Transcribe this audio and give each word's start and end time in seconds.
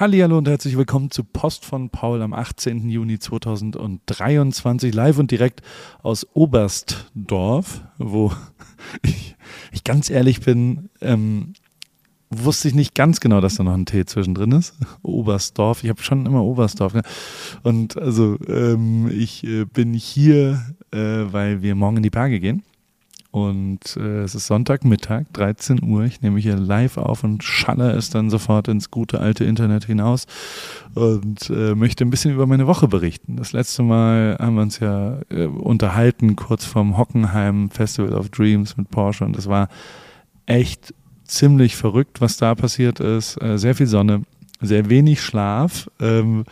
Hallo 0.00 0.38
und 0.38 0.46
herzlich 0.46 0.76
willkommen 0.76 1.10
zu 1.10 1.24
Post 1.24 1.64
von 1.64 1.90
Paul 1.90 2.22
am 2.22 2.32
18. 2.32 2.88
Juni 2.88 3.18
2023 3.18 4.94
live 4.94 5.18
und 5.18 5.32
direkt 5.32 5.60
aus 6.04 6.24
Oberstdorf, 6.34 7.82
wo 7.98 8.32
ich, 9.02 9.34
ich 9.72 9.82
ganz 9.82 10.08
ehrlich 10.08 10.40
bin, 10.40 10.88
ähm, 11.00 11.54
wusste 12.30 12.68
ich 12.68 12.76
nicht 12.76 12.94
ganz 12.94 13.18
genau, 13.18 13.40
dass 13.40 13.56
da 13.56 13.64
noch 13.64 13.74
ein 13.74 13.86
T 13.86 14.04
zwischendrin 14.04 14.52
ist. 14.52 14.76
Oberstdorf, 15.02 15.82
ich 15.82 15.90
habe 15.90 16.00
schon 16.00 16.26
immer 16.26 16.44
Oberstdorf. 16.44 16.94
Ne? 16.94 17.02
Und 17.64 17.98
also 17.98 18.38
ähm, 18.46 19.10
ich 19.10 19.42
äh, 19.42 19.64
bin 19.64 19.94
hier, 19.94 20.64
äh, 20.92 20.98
weil 21.32 21.60
wir 21.60 21.74
morgen 21.74 21.96
in 21.96 22.02
die 22.04 22.10
Berge 22.10 22.38
gehen. 22.38 22.62
Und 23.30 23.96
äh, 23.96 24.22
es 24.22 24.34
ist 24.34 24.46
Sonntagmittag, 24.46 25.24
13 25.34 25.82
Uhr. 25.82 26.04
Ich 26.04 26.22
nehme 26.22 26.40
hier 26.40 26.56
live 26.56 26.96
auf 26.96 27.24
und 27.24 27.44
schalle 27.44 27.92
es 27.92 28.08
dann 28.08 28.30
sofort 28.30 28.68
ins 28.68 28.90
gute 28.90 29.20
alte 29.20 29.44
Internet 29.44 29.84
hinaus 29.84 30.26
und 30.94 31.50
äh, 31.50 31.74
möchte 31.74 32.04
ein 32.04 32.10
bisschen 32.10 32.32
über 32.32 32.46
meine 32.46 32.66
Woche 32.66 32.88
berichten. 32.88 33.36
Das 33.36 33.52
letzte 33.52 33.82
Mal 33.82 34.38
haben 34.40 34.54
wir 34.54 34.62
uns 34.62 34.78
ja 34.80 35.18
äh, 35.28 35.44
unterhalten, 35.44 36.36
kurz 36.36 36.64
vorm 36.64 36.96
Hockenheim 36.96 37.70
Festival 37.70 38.14
of 38.14 38.30
Dreams 38.30 38.78
mit 38.78 38.90
Porsche. 38.90 39.26
Und 39.26 39.36
das 39.36 39.46
war 39.46 39.68
echt 40.46 40.94
ziemlich 41.24 41.76
verrückt, 41.76 42.22
was 42.22 42.38
da 42.38 42.54
passiert 42.54 42.98
ist. 42.98 43.40
Äh, 43.42 43.58
sehr 43.58 43.74
viel 43.74 43.86
Sonne, 43.86 44.22
sehr 44.62 44.88
wenig 44.88 45.20
Schlaf. 45.20 45.90
Ähm, 46.00 46.44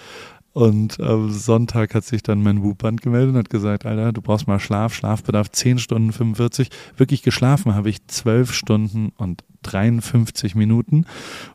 und 0.57 0.99
am 1.01 1.31
Sonntag 1.33 1.95
hat 1.95 2.05
sich 2.05 2.23
dann 2.23 2.43
mein 2.43 2.63
Wupband 2.63 3.03
gemeldet 3.03 3.35
und 3.35 3.39
hat 3.39 3.51
gesagt, 3.51 3.85
Alter, 3.85 4.15
du 4.15 4.23
brauchst 4.23 4.49
mal 4.49 4.59
Schlaf, 4.59 4.95
Schlafbedarf 4.95 5.51
10 5.51 5.79
Stunden 5.79 6.13
45. 6.13 6.71
Wirklich 6.97 7.23
geschlafen 7.23 7.75
habe 7.75 7.91
ich 7.91 8.07
12 8.07 8.55
Stunden 8.55 9.13
und 9.19 9.45
53 9.65 10.55
Minuten 10.55 11.05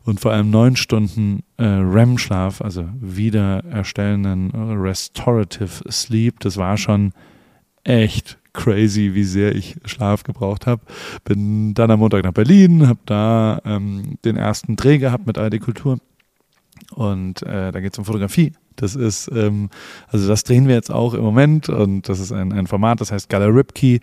und 0.04 0.20
vor 0.20 0.30
allem 0.30 0.50
9 0.50 0.76
Stunden 0.76 1.42
äh, 1.56 1.64
REM-Schlaf, 1.64 2.60
also 2.60 2.88
wiedererstellenden 3.00 4.52
äh, 4.54 4.74
Restorative 4.74 5.82
Sleep. 5.90 6.38
Das 6.38 6.56
war 6.56 6.76
schon 6.76 7.10
echt 7.82 8.38
crazy, 8.52 9.14
wie 9.14 9.24
sehr 9.24 9.56
ich 9.56 9.78
Schlaf 9.84 10.22
gebraucht 10.22 10.68
habe. 10.68 10.82
Bin 11.24 11.74
dann 11.74 11.90
am 11.90 11.98
Montag 11.98 12.22
nach 12.22 12.34
Berlin, 12.34 12.86
habe 12.86 13.00
da 13.06 13.60
ähm, 13.64 14.18
den 14.24 14.36
ersten 14.36 14.76
Dreh 14.76 14.98
gehabt 14.98 15.26
mit 15.26 15.38
ARD 15.38 15.58
Kultur 15.58 15.98
und 16.94 17.42
äh, 17.42 17.72
da 17.72 17.80
geht 17.80 17.94
es 17.94 17.98
um 17.98 18.04
Fotografie. 18.04 18.52
Das 18.76 18.94
ist, 18.94 19.30
ähm, 19.34 19.70
also 20.08 20.28
das 20.28 20.44
drehen 20.44 20.68
wir 20.68 20.74
jetzt 20.74 20.90
auch 20.90 21.14
im 21.14 21.22
Moment 21.22 21.68
und 21.68 22.08
das 22.08 22.20
ist 22.20 22.32
ein, 22.32 22.52
ein 22.52 22.66
Format, 22.66 23.00
das 23.00 23.12
heißt 23.12 23.28
Gala 23.28 23.46
Ripkey 23.46 24.00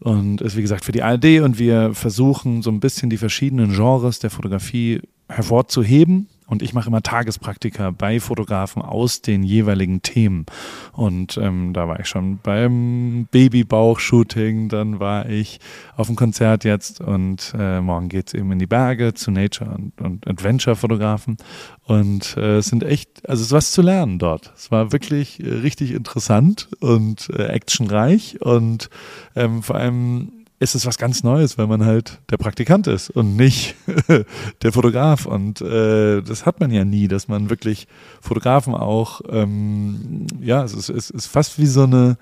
und 0.00 0.40
ist 0.40 0.56
wie 0.56 0.62
gesagt 0.62 0.84
für 0.84 0.92
die 0.92 1.02
ARD 1.02 1.40
und 1.42 1.58
wir 1.58 1.94
versuchen 1.94 2.62
so 2.62 2.70
ein 2.70 2.80
bisschen 2.80 3.10
die 3.10 3.16
verschiedenen 3.16 3.72
Genres 3.72 4.18
der 4.18 4.30
Fotografie 4.30 5.00
hervorzuheben 5.28 6.28
und 6.48 6.62
ich 6.62 6.72
mache 6.72 6.88
immer 6.88 7.02
Tagespraktika 7.02 7.90
bei 7.90 8.20
Fotografen 8.20 8.82
aus 8.82 9.22
den 9.22 9.42
jeweiligen 9.42 10.02
Themen. 10.02 10.46
Und 10.92 11.36
ähm, 11.36 11.72
da 11.74 11.86
war 11.86 12.00
ich 12.00 12.06
schon 12.06 12.38
beim 12.38 13.28
Babybauch-Shooting, 13.30 14.68
dann 14.68 14.98
war 14.98 15.28
ich 15.28 15.60
auf 15.96 16.06
dem 16.06 16.16
Konzert 16.16 16.64
jetzt 16.64 17.00
und 17.00 17.52
äh, 17.56 17.80
morgen 17.80 18.08
geht's 18.08 18.34
eben 18.34 18.50
in 18.52 18.58
die 18.58 18.66
Berge 18.66 19.14
zu 19.14 19.30
Nature- 19.30 19.70
und, 19.70 20.00
und 20.00 20.26
Adventure-Fotografen. 20.26 21.36
Und 21.84 22.36
äh, 22.36 22.56
es 22.56 22.66
sind 22.66 22.82
echt, 22.82 23.28
also 23.28 23.42
es 23.42 23.48
ist 23.48 23.52
was 23.52 23.72
zu 23.72 23.82
lernen 23.82 24.18
dort. 24.18 24.52
Es 24.56 24.70
war 24.70 24.90
wirklich 24.92 25.40
äh, 25.40 25.48
richtig 25.48 25.92
interessant 25.92 26.68
und 26.80 27.28
äh, 27.30 27.44
actionreich 27.44 28.40
und 28.40 28.88
ähm, 29.36 29.62
vor 29.62 29.76
allem 29.76 30.37
ist 30.60 30.74
es 30.74 30.86
was 30.86 30.98
ganz 30.98 31.22
Neues, 31.22 31.56
weil 31.56 31.66
man 31.66 31.84
halt 31.84 32.20
der 32.30 32.36
Praktikant 32.36 32.86
ist 32.86 33.10
und 33.10 33.36
nicht 33.36 33.76
der 34.62 34.72
Fotograf. 34.72 35.26
Und 35.26 35.60
äh, 35.60 36.20
das 36.22 36.46
hat 36.46 36.60
man 36.60 36.70
ja 36.70 36.84
nie, 36.84 37.06
dass 37.06 37.28
man 37.28 37.50
wirklich 37.50 37.86
Fotografen 38.20 38.74
auch, 38.74 39.20
ähm, 39.30 40.26
ja, 40.40 40.64
es 40.64 40.74
ist, 40.74 40.88
es 40.88 41.10
ist 41.10 41.26
fast 41.26 41.58
wie 41.58 41.66
so 41.66 41.84
eine, 41.84 42.18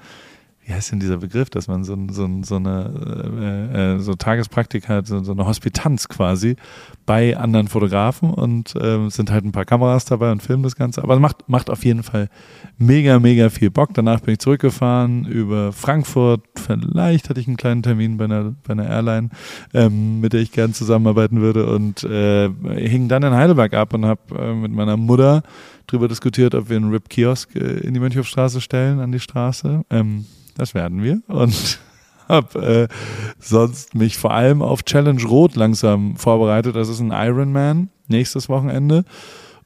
wie 0.66 0.74
heißt 0.74 0.90
denn 0.90 0.98
dieser 0.98 1.18
Begriff, 1.18 1.48
dass 1.48 1.68
man 1.68 1.84
so, 1.84 1.96
so, 2.10 2.28
so 2.42 2.56
eine 2.56 3.70
äh, 3.72 3.94
äh, 3.94 3.98
so 4.00 4.14
Tagespraktik 4.14 4.88
hat, 4.88 5.06
so, 5.06 5.22
so, 5.22 5.30
eine 5.30 5.46
Hospitanz 5.46 6.08
quasi 6.08 6.56
bei 7.06 7.36
anderen 7.36 7.68
Fotografen 7.68 8.30
und 8.30 8.74
äh, 8.74 9.08
sind 9.08 9.30
halt 9.30 9.44
ein 9.44 9.52
paar 9.52 9.64
Kameras 9.64 10.06
dabei 10.06 10.32
und 10.32 10.42
filmen 10.42 10.64
das 10.64 10.74
Ganze. 10.74 11.04
Aber 11.04 11.14
es 11.14 11.20
macht, 11.20 11.48
macht 11.48 11.70
auf 11.70 11.84
jeden 11.84 12.02
Fall 12.02 12.28
mega, 12.78 13.20
mega 13.20 13.48
viel 13.48 13.70
Bock. 13.70 13.90
Danach 13.94 14.18
bin 14.20 14.34
ich 14.34 14.40
zurückgefahren 14.40 15.24
über 15.26 15.72
Frankfurt. 15.72 16.42
Vielleicht 16.56 17.30
hatte 17.30 17.38
ich 17.38 17.46
einen 17.46 17.56
kleinen 17.56 17.84
Termin 17.84 18.16
bei 18.16 18.24
einer, 18.24 18.56
bei 18.66 18.72
einer 18.72 18.88
Airline, 18.88 19.30
ähm, 19.72 20.20
mit 20.20 20.32
der 20.32 20.40
ich 20.40 20.50
gern 20.50 20.74
zusammenarbeiten 20.74 21.40
würde 21.40 21.66
und 21.72 22.02
äh, 22.02 22.50
hing 22.74 23.06
dann 23.06 23.22
in 23.22 23.34
Heidelberg 23.34 23.72
ab 23.72 23.94
und 23.94 24.04
habe 24.04 24.20
äh, 24.36 24.52
mit 24.52 24.72
meiner 24.72 24.96
Mutter 24.96 25.44
drüber 25.86 26.08
diskutiert, 26.08 26.56
ob 26.56 26.68
wir 26.68 26.76
einen 26.76 26.90
RIP-Kiosk 26.90 27.54
äh, 27.54 27.58
in 27.58 27.94
die 27.94 28.00
Mönchhofstraße 28.00 28.60
stellen, 28.60 28.98
an 28.98 29.12
die 29.12 29.20
Straße. 29.20 29.84
Ähm, 29.90 30.26
das 30.56 30.74
werden 30.74 31.02
wir. 31.02 31.20
Und 31.28 31.78
habe 32.28 32.88
äh, 32.90 32.94
sonst 33.38 33.94
mich 33.94 34.16
vor 34.16 34.32
allem 34.32 34.62
auf 34.62 34.82
Challenge 34.84 35.22
Rot 35.24 35.54
langsam 35.54 36.16
vorbereitet. 36.16 36.76
Das 36.76 36.88
ist 36.88 37.00
ein 37.00 37.12
Ironman 37.12 37.90
nächstes 38.08 38.48
Wochenende. 38.48 39.04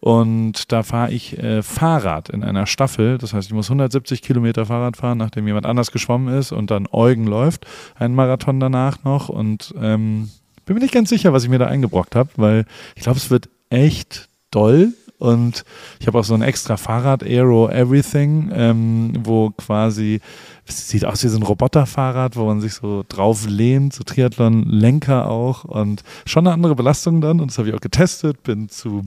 Und 0.01 0.73
da 0.73 0.83
fahre 0.83 1.13
ich 1.13 1.39
äh, 1.39 1.63
Fahrrad 1.63 2.31
in 2.31 2.43
einer 2.43 2.67
Staffel. 2.67 3.19
Das 3.19 3.35
heißt, 3.35 3.49
ich 3.49 3.55
muss 3.55 3.67
170 3.69 4.23
Kilometer 4.23 4.65
Fahrrad 4.65 4.97
fahren, 4.97 5.19
nachdem 5.19 5.47
jemand 5.47 5.67
anders 5.67 5.93
geschwommen 5.93 6.35
ist 6.35 6.53
und 6.53 6.71
dann 6.71 6.89
Eugen 6.91 7.27
läuft. 7.27 7.67
Ein 7.97 8.15
Marathon 8.15 8.61
danach 8.61 9.05
noch. 9.05 9.29
Und 9.29 9.75
ähm, 9.79 10.31
bin 10.65 10.75
mir 10.75 10.81
nicht 10.81 10.95
ganz 10.95 11.11
sicher, 11.11 11.35
was 11.35 11.45
ich 11.45 11.51
mir 11.51 11.59
da 11.59 11.67
eingebrockt 11.67 12.17
habe, 12.17 12.31
weil 12.37 12.65
ich 12.95 13.03
glaube, 13.03 13.19
es 13.19 13.31
wird 13.31 13.51
echt 13.69 14.29
doll. 14.51 14.95
Und 15.21 15.65
ich 16.01 16.07
habe 16.07 16.19
auch 16.19 16.25
so 16.25 16.33
ein 16.33 16.41
extra 16.41 16.79
Fahrrad, 16.79 17.23
Aero 17.23 17.69
Everything, 17.69 18.51
ähm, 18.55 19.13
wo 19.23 19.51
quasi, 19.51 20.21
es 20.67 20.89
sieht 20.89 21.05
aus 21.05 21.23
wie 21.23 21.29
so 21.29 21.39
ein 21.39 21.43
Roboterfahrrad, 21.43 22.37
wo 22.37 22.47
man 22.47 22.63
sich 22.63 22.73
so 22.73 23.05
drauf 23.07 23.47
lehnt, 23.47 23.93
so 23.93 24.03
Triathlon-Lenker 24.03 25.29
auch 25.29 25.65
und 25.65 26.03
schon 26.25 26.47
eine 26.47 26.55
andere 26.55 26.75
Belastung 26.75 27.21
dann. 27.21 27.41
Und 27.41 27.51
das 27.51 27.59
habe 27.59 27.69
ich 27.69 27.75
auch 27.75 27.81
getestet, 27.81 28.43
bin 28.43 28.71
zu 28.71 29.05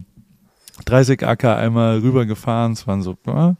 30 0.94 1.26
AK 1.26 1.46
einmal 1.46 2.00
rübergefahren. 2.00 2.74
Es 2.74 2.86
waren 2.86 3.02
so 3.02 3.18
ja, 3.26 3.56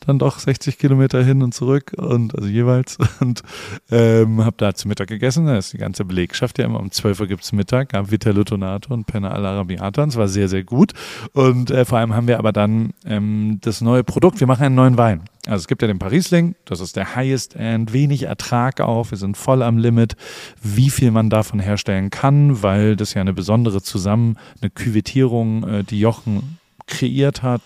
dann 0.00 0.18
doch 0.18 0.38
60 0.38 0.78
Kilometer 0.78 1.22
hin 1.22 1.42
und 1.42 1.52
zurück 1.52 1.92
und 1.96 2.34
also 2.34 2.48
jeweils 2.48 2.96
und 3.20 3.42
ähm, 3.90 4.42
habe 4.42 4.56
da 4.56 4.74
zu 4.74 4.88
Mittag 4.88 5.08
gegessen. 5.08 5.44
Da 5.44 5.58
ist 5.58 5.74
die 5.74 5.78
ganze 5.78 6.06
Belegschaft 6.06 6.58
ja 6.58 6.64
immer 6.64 6.80
um 6.80 6.90
12 6.90 7.20
Uhr 7.20 7.26
gibt 7.26 7.44
es 7.44 7.52
Mittag, 7.52 7.90
gab 7.90 8.10
Vitello 8.10 8.44
Tonato 8.44 8.94
und 8.94 9.06
Penna 9.06 9.30
alla 9.30 9.50
Arabiata 9.50 10.02
und 10.02 10.08
es 10.08 10.16
war 10.16 10.28
sehr, 10.28 10.48
sehr 10.48 10.64
gut. 10.64 10.94
Und 11.34 11.70
äh, 11.70 11.84
vor 11.84 11.98
allem 11.98 12.14
haben 12.14 12.28
wir 12.28 12.38
aber 12.38 12.52
dann 12.52 12.94
ähm, 13.04 13.58
das 13.60 13.82
neue 13.82 14.02
Produkt, 14.02 14.40
wir 14.40 14.46
machen 14.46 14.64
einen 14.64 14.74
neuen 14.74 14.96
Wein. 14.96 15.24
Also 15.46 15.62
es 15.62 15.68
gibt 15.68 15.82
ja 15.82 15.88
den 15.88 15.98
Parisling, 15.98 16.54
das 16.64 16.80
ist 16.80 16.96
der 16.96 17.14
Highest 17.14 17.56
End, 17.56 17.92
wenig 17.92 18.22
Ertrag 18.22 18.80
auch, 18.80 19.10
wir 19.10 19.18
sind 19.18 19.36
voll 19.36 19.62
am 19.62 19.78
Limit, 19.78 20.16
wie 20.62 20.90
viel 20.90 21.10
man 21.10 21.28
davon 21.30 21.60
herstellen 21.60 22.10
kann, 22.10 22.62
weil 22.62 22.96
das 22.96 23.14
ja 23.14 23.20
eine 23.20 23.32
besondere 23.32 23.82
Zusammen, 23.82 24.38
eine 24.60 24.70
Küvettierung, 24.70 25.68
äh, 25.68 25.84
die 25.84 26.00
Jochen 26.00 26.59
kreiert 26.90 27.42
hat, 27.42 27.62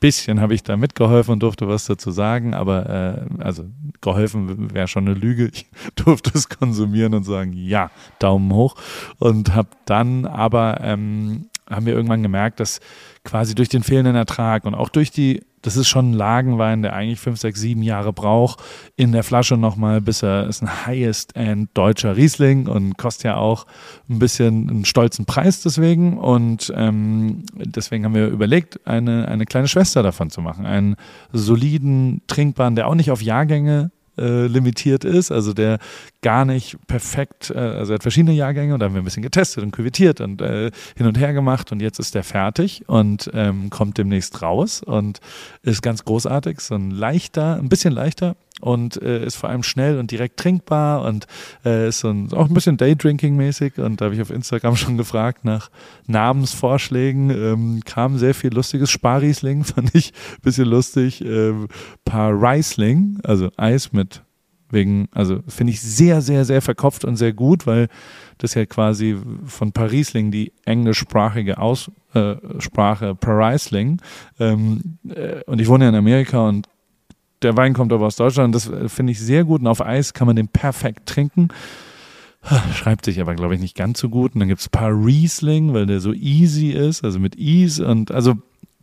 bisschen 0.00 0.40
habe 0.40 0.54
ich 0.54 0.62
da 0.62 0.76
mitgeholfen 0.76 1.32
und 1.32 1.42
durfte 1.42 1.66
was 1.66 1.86
dazu 1.86 2.10
sagen, 2.10 2.54
aber 2.54 2.88
äh, 2.88 3.42
also 3.42 3.64
geholfen 4.00 4.72
wäre 4.72 4.86
schon 4.86 5.06
eine 5.08 5.18
Lüge. 5.18 5.50
Ich 5.52 5.66
durfte 5.96 6.30
es 6.34 6.48
konsumieren 6.48 7.14
und 7.14 7.24
sagen, 7.24 7.52
ja, 7.52 7.90
Daumen 8.18 8.52
hoch. 8.52 8.76
Und 9.18 9.54
habe 9.54 9.70
dann 9.86 10.24
aber, 10.26 10.80
ähm, 10.82 11.46
haben 11.70 11.86
wir 11.86 11.94
irgendwann 11.94 12.22
gemerkt, 12.22 12.60
dass 12.60 12.80
quasi 13.24 13.54
durch 13.54 13.68
den 13.68 13.82
fehlenden 13.82 14.16
Ertrag 14.16 14.64
und 14.64 14.74
auch 14.74 14.88
durch 14.88 15.10
die 15.10 15.42
das 15.62 15.76
ist 15.76 15.88
schon 15.88 16.10
ein 16.10 16.14
Lagenwein, 16.14 16.82
der 16.82 16.92
eigentlich 16.92 17.20
fünf, 17.20 17.40
sechs, 17.40 17.60
sieben 17.60 17.82
Jahre 17.82 18.12
braucht. 18.12 18.60
In 18.96 19.12
der 19.12 19.24
Flasche 19.24 19.56
nochmal, 19.56 20.00
bis 20.00 20.22
er 20.22 20.46
ist 20.46 20.62
ein 20.62 20.86
Highest-End 20.86 21.70
deutscher 21.74 22.16
Riesling 22.16 22.68
und 22.68 22.96
kostet 22.96 23.24
ja 23.24 23.36
auch 23.36 23.66
ein 24.08 24.18
bisschen 24.18 24.70
einen 24.70 24.84
stolzen 24.84 25.26
Preis 25.26 25.62
deswegen. 25.62 26.16
Und 26.18 26.72
ähm, 26.76 27.42
deswegen 27.54 28.04
haben 28.04 28.14
wir 28.14 28.28
überlegt, 28.28 28.86
eine, 28.86 29.28
eine 29.28 29.46
kleine 29.46 29.68
Schwester 29.68 30.02
davon 30.02 30.30
zu 30.30 30.40
machen. 30.40 30.64
Einen 30.64 30.96
soliden, 31.32 32.22
trinkbaren, 32.28 32.76
der 32.76 32.86
auch 32.86 32.94
nicht 32.94 33.10
auf 33.10 33.22
Jahrgänge 33.22 33.90
äh, 34.18 34.46
limitiert 34.46 35.04
ist, 35.04 35.30
also 35.30 35.52
der 35.52 35.78
gar 36.22 36.44
nicht 36.44 36.76
perfekt, 36.86 37.50
äh, 37.50 37.58
also 37.58 37.92
er 37.92 37.94
hat 37.96 38.02
verschiedene 38.02 38.32
Jahrgänge 38.32 38.74
und 38.74 38.80
da 38.80 38.86
haben 38.86 38.94
wir 38.94 39.02
ein 39.02 39.04
bisschen 39.04 39.22
getestet 39.22 39.62
und 39.62 39.70
küvettiert 39.70 40.20
und 40.20 40.42
äh, 40.42 40.70
hin 40.96 41.06
und 41.06 41.18
her 41.18 41.32
gemacht 41.32 41.72
und 41.72 41.80
jetzt 41.80 41.98
ist 41.98 42.14
der 42.14 42.24
fertig 42.24 42.84
und 42.88 43.30
ähm, 43.34 43.70
kommt 43.70 43.98
demnächst 43.98 44.42
raus 44.42 44.82
und 44.82 45.20
ist 45.62 45.82
ganz 45.82 46.04
großartig, 46.04 46.60
so 46.60 46.74
ein 46.74 46.90
leichter, 46.90 47.56
ein 47.56 47.68
bisschen 47.68 47.92
leichter, 47.92 48.36
und 48.60 49.00
äh, 49.02 49.24
ist 49.24 49.36
vor 49.36 49.48
allem 49.48 49.62
schnell 49.62 49.98
und 49.98 50.10
direkt 50.10 50.38
trinkbar 50.38 51.04
und 51.04 51.26
äh, 51.64 51.88
ist 51.88 52.00
so 52.00 52.08
ein, 52.08 52.32
auch 52.32 52.48
ein 52.48 52.54
bisschen 52.54 52.76
Daydrinking-mäßig. 52.76 53.78
Und 53.78 54.00
da 54.00 54.06
habe 54.06 54.14
ich 54.14 54.22
auf 54.22 54.30
Instagram 54.30 54.76
schon 54.76 54.96
gefragt 54.96 55.44
nach 55.44 55.70
Namensvorschlägen. 56.06 57.30
Ähm, 57.30 57.80
kam 57.84 58.18
sehr 58.18 58.34
viel 58.34 58.52
lustiges. 58.52 58.90
Sparriesling 58.90 59.64
fand 59.64 59.94
ich 59.94 60.12
ein 60.12 60.42
bisschen 60.42 60.66
lustig. 60.66 61.24
Ähm, 61.24 61.68
paar 62.04 62.32
Riesling, 62.32 63.18
also 63.24 63.50
Eis 63.56 63.92
mit 63.92 64.22
wegen, 64.70 65.08
also 65.12 65.40
finde 65.48 65.72
ich 65.72 65.80
sehr, 65.80 66.20
sehr, 66.20 66.44
sehr 66.44 66.60
verkopft 66.60 67.06
und 67.06 67.16
sehr 67.16 67.32
gut, 67.32 67.66
weil 67.66 67.88
das 68.36 68.52
ja 68.52 68.66
quasi 68.66 69.16
von 69.46 69.72
Parisling 69.72 70.30
die 70.30 70.52
englischsprachige 70.66 71.56
Aus 71.56 71.90
Fachsprache 72.12 73.14
Parisling. 73.14 74.00
Ähm, 74.38 74.98
äh, 75.08 75.42
und 75.44 75.60
ich 75.60 75.68
wohne 75.68 75.84
ja 75.84 75.90
in 75.90 75.96
Amerika 75.96 76.48
und 76.48 76.68
der 77.42 77.56
Wein 77.56 77.74
kommt 77.74 77.92
aber 77.92 78.06
aus 78.06 78.16
Deutschland. 78.16 78.54
Das 78.54 78.68
äh, 78.68 78.88
finde 78.88 79.12
ich 79.12 79.20
sehr 79.20 79.44
gut. 79.44 79.60
Und 79.60 79.66
auf 79.66 79.84
Eis 79.84 80.14
kann 80.14 80.26
man 80.26 80.36
den 80.36 80.48
perfekt 80.48 81.06
trinken. 81.06 81.48
Schreibt 82.74 83.04
sich 83.04 83.20
aber, 83.20 83.34
glaube 83.34 83.54
ich, 83.54 83.60
nicht 83.60 83.76
ganz 83.76 84.00
so 84.00 84.08
gut. 84.08 84.34
Und 84.34 84.40
dann 84.40 84.48
gibt 84.48 84.60
es 84.60 84.68
paar 84.68 84.90
Riesling, 84.92 85.74
weil 85.74 85.86
der 85.86 86.00
so 86.00 86.12
easy 86.12 86.70
ist, 86.70 87.04
also 87.04 87.18
mit 87.18 87.36
Ease. 87.36 87.84
Und 87.86 88.10
also 88.10 88.34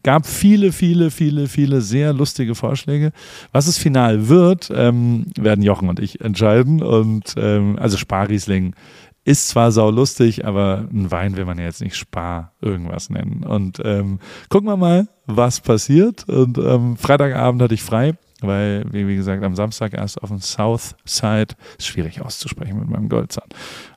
gab 0.03 0.27
viele, 0.27 0.71
viele, 0.71 1.09
viele, 1.09 1.47
viele 1.47 1.81
sehr 1.81 2.13
lustige 2.13 2.53
Vorschläge. 2.53 3.11
Was 3.51 3.67
es 3.67 3.77
final 3.77 4.27
wird, 4.27 4.71
ähm, 4.73 5.25
werden 5.37 5.63
Jochen 5.63 5.89
und 5.89 5.99
ich 5.99 6.21
entscheiden. 6.21 6.83
Und 6.83 7.33
ähm, 7.37 7.77
also 7.79 7.97
Sparriesling 7.97 8.75
ist 9.23 9.47
zwar 9.47 9.71
sau 9.71 9.89
lustig, 9.89 10.45
aber 10.45 10.87
ein 10.93 11.09
Wein 11.09 11.35
will 11.35 11.45
man 11.45 11.57
ja 11.57 11.63
jetzt 11.63 11.81
nicht 11.81 11.95
Spar 11.95 12.53
irgendwas 12.61 13.09
nennen. 13.09 13.43
Und 13.43 13.81
ähm, 13.83 14.19
gucken 14.49 14.69
wir 14.69 14.77
mal, 14.77 15.07
was 15.25 15.61
passiert. 15.61 16.29
Und 16.29 16.59
ähm, 16.59 16.97
Freitagabend 16.97 17.61
hatte 17.61 17.73
ich 17.73 17.81
frei 17.81 18.15
weil 18.41 18.85
wie 18.91 19.15
gesagt, 19.15 19.43
am 19.43 19.55
Samstag 19.55 19.93
erst 19.93 20.21
auf 20.21 20.29
dem 20.29 20.39
South 20.39 20.95
Side, 21.05 21.55
ist 21.77 21.87
schwierig 21.87 22.21
auszusprechen 22.21 22.79
mit 22.79 22.89
meinem 22.89 23.09
Goldzahn, 23.09 23.47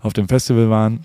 auf 0.00 0.12
dem 0.12 0.29
Festival 0.29 0.70
waren. 0.70 1.05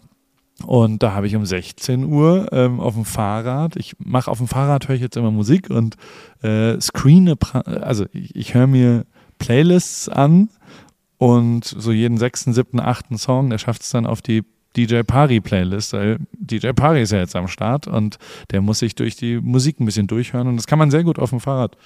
Und 0.65 1.01
da 1.03 1.13
habe 1.13 1.27
ich 1.27 1.35
um 1.35 1.45
16 1.45 2.06
Uhr 2.06 2.47
ähm, 2.51 2.80
auf 2.80 2.94
dem 2.94 3.06
Fahrrad, 3.06 3.75
ich 3.75 3.95
mache 4.00 4.30
auf 4.30 4.38
dem 4.38 4.47
Fahrrad, 4.47 4.88
höre 4.88 4.95
ich 4.95 5.01
jetzt 5.01 5.18
immer 5.18 5.31
Musik 5.31 5.69
und 5.69 5.95
äh, 6.41 6.80
screene, 6.80 7.35
also 7.63 8.06
ich, 8.13 8.35
ich 8.35 8.53
höre 8.53 8.68
mir 8.68 9.06
Playlists 9.39 10.07
an 10.09 10.50
und 11.18 11.65
so 11.65 11.91
jeden 11.91 12.18
sechsten, 12.18 12.53
siebten, 12.53 12.79
achten 12.79 13.18
Song, 13.18 13.50
der 13.50 13.57
schafft 13.57 13.81
es 13.81 13.89
dann 13.89 14.06
auf 14.06 14.21
die 14.21 14.44
DJ 14.75 15.01
Pari 15.01 15.39
Playlist, 15.41 15.94
weil 15.94 16.19
DJ 16.33 16.69
Pari 16.69 17.01
ist 17.01 17.12
ja 17.12 17.19
jetzt 17.19 17.36
am 17.36 17.47
Start 17.47 17.88
und 17.88 18.18
der 18.51 18.62
muss 18.62 18.79
sich 18.79 18.95
durch 18.95 19.15
die 19.15 19.39
Musik 19.39 19.79
ein 19.79 19.86
bisschen 19.86 20.07
durchhören 20.07 20.47
und 20.47 20.57
das 20.57 20.68
kann 20.68 20.79
man 20.79 20.91
sehr 20.91 21.03
gut 21.03 21.19
auf 21.19 21.31
dem 21.31 21.39
Fahrrad 21.39 21.77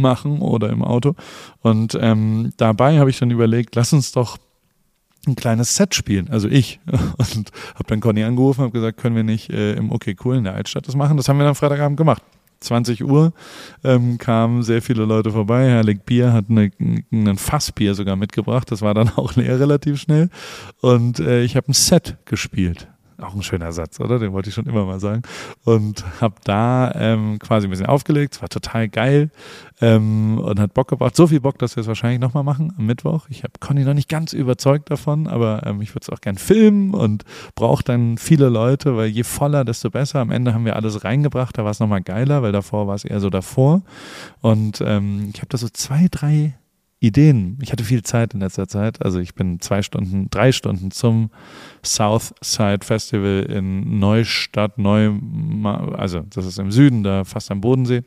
machen 0.00 0.40
oder 0.40 0.70
im 0.70 0.82
Auto. 0.82 1.14
Und 1.60 1.98
ähm, 2.00 2.52
dabei 2.56 2.98
habe 2.98 3.10
ich 3.10 3.18
dann 3.18 3.30
überlegt, 3.30 3.76
lass 3.76 3.92
uns 3.92 4.12
doch 4.12 4.38
ein 5.26 5.36
kleines 5.36 5.76
Set 5.76 5.94
spielen, 5.94 6.28
also 6.30 6.48
ich. 6.48 6.80
Und 6.90 7.50
habe 7.74 7.84
dann 7.86 8.00
Conny 8.00 8.24
angerufen, 8.24 8.62
habe 8.62 8.72
gesagt, 8.72 8.98
können 8.98 9.16
wir 9.16 9.24
nicht 9.24 9.50
äh, 9.50 9.74
im 9.74 9.92
Okay 9.92 10.16
Cool 10.24 10.36
in 10.36 10.44
der 10.44 10.54
Altstadt 10.54 10.88
das 10.88 10.96
machen? 10.96 11.16
Das 11.16 11.28
haben 11.28 11.38
wir 11.38 11.44
dann 11.44 11.54
Freitagabend 11.54 11.96
gemacht. 11.96 12.22
20 12.60 13.04
Uhr 13.04 13.32
ähm, 13.84 14.18
kamen 14.18 14.62
sehr 14.62 14.82
viele 14.82 15.04
Leute 15.04 15.30
vorbei. 15.30 15.68
Herrlich 15.68 16.02
Bier 16.02 16.32
hat 16.32 16.46
eine, 16.50 16.70
ein 17.10 17.36
Fassbier 17.36 17.94
sogar 17.94 18.16
mitgebracht. 18.16 18.70
Das 18.70 18.82
war 18.82 18.94
dann 18.94 19.08
auch 19.16 19.34
leer 19.36 19.58
relativ 19.58 20.00
schnell. 20.00 20.28
Und 20.80 21.20
äh, 21.20 21.42
ich 21.42 21.56
habe 21.56 21.70
ein 21.70 21.74
Set 21.74 22.18
gespielt. 22.26 22.88
Auch 23.22 23.34
ein 23.34 23.42
schöner 23.42 23.72
Satz, 23.72 24.00
oder? 24.00 24.18
Den 24.18 24.32
wollte 24.32 24.48
ich 24.48 24.54
schon 24.54 24.66
immer 24.66 24.84
mal 24.84 25.00
sagen. 25.00 25.22
Und 25.64 26.04
habe 26.20 26.34
da 26.44 26.92
ähm, 26.94 27.38
quasi 27.38 27.66
ein 27.66 27.70
bisschen 27.70 27.86
aufgelegt. 27.86 28.34
Es 28.34 28.42
war 28.42 28.48
total 28.48 28.88
geil 28.88 29.30
ähm, 29.80 30.38
und 30.38 30.58
hat 30.60 30.74
Bock 30.74 30.88
gebracht. 30.88 31.16
So 31.16 31.26
viel 31.26 31.40
Bock, 31.40 31.58
dass 31.58 31.76
wir 31.76 31.82
es 31.82 31.86
wahrscheinlich 31.86 32.20
nochmal 32.20 32.44
machen 32.44 32.72
am 32.76 32.86
Mittwoch. 32.86 33.26
Ich 33.28 33.42
habe 33.42 33.52
Conny 33.60 33.84
noch 33.84 33.94
nicht 33.94 34.08
ganz 34.08 34.32
überzeugt 34.32 34.90
davon, 34.90 35.26
aber 35.26 35.66
ähm, 35.66 35.80
ich 35.80 35.90
würde 35.94 36.04
es 36.04 36.10
auch 36.10 36.20
gern 36.20 36.36
filmen 36.36 36.94
und 36.94 37.24
brauche 37.54 37.84
dann 37.84 38.18
viele 38.18 38.48
Leute, 38.48 38.96
weil 38.96 39.08
je 39.08 39.24
voller, 39.24 39.64
desto 39.64 39.90
besser. 39.90 40.20
Am 40.20 40.30
Ende 40.30 40.54
haben 40.54 40.64
wir 40.64 40.76
alles 40.76 41.04
reingebracht. 41.04 41.56
Da 41.58 41.64
war 41.64 41.70
es 41.70 41.80
nochmal 41.80 42.02
geiler, 42.02 42.42
weil 42.42 42.52
davor 42.52 42.86
war 42.86 42.94
es 42.94 43.04
eher 43.04 43.20
so 43.20 43.30
davor. 43.30 43.82
Und 44.40 44.82
ähm, 44.84 45.30
ich 45.34 45.40
habe 45.40 45.48
da 45.48 45.58
so 45.58 45.68
zwei, 45.68 46.08
drei 46.10 46.54
Ideen. 47.02 47.58
Ich 47.62 47.72
hatte 47.72 47.82
viel 47.82 48.02
Zeit 48.02 48.34
in 48.34 48.40
letzter 48.40 48.68
Zeit. 48.68 49.02
Also 49.02 49.20
ich 49.20 49.34
bin 49.34 49.58
zwei 49.60 49.80
Stunden, 49.80 50.28
drei 50.30 50.52
Stunden 50.52 50.90
zum 50.90 51.30
Southside 51.82 52.84
Festival 52.84 53.46
in 53.48 53.98
Neustadt, 53.98 54.76
Neu, 54.76 55.12
also 55.96 56.20
das 56.28 56.44
ist 56.44 56.58
im 56.58 56.70
Süden, 56.70 57.02
da 57.02 57.24
fast 57.24 57.50
am 57.50 57.62
Bodensee, 57.62 58.02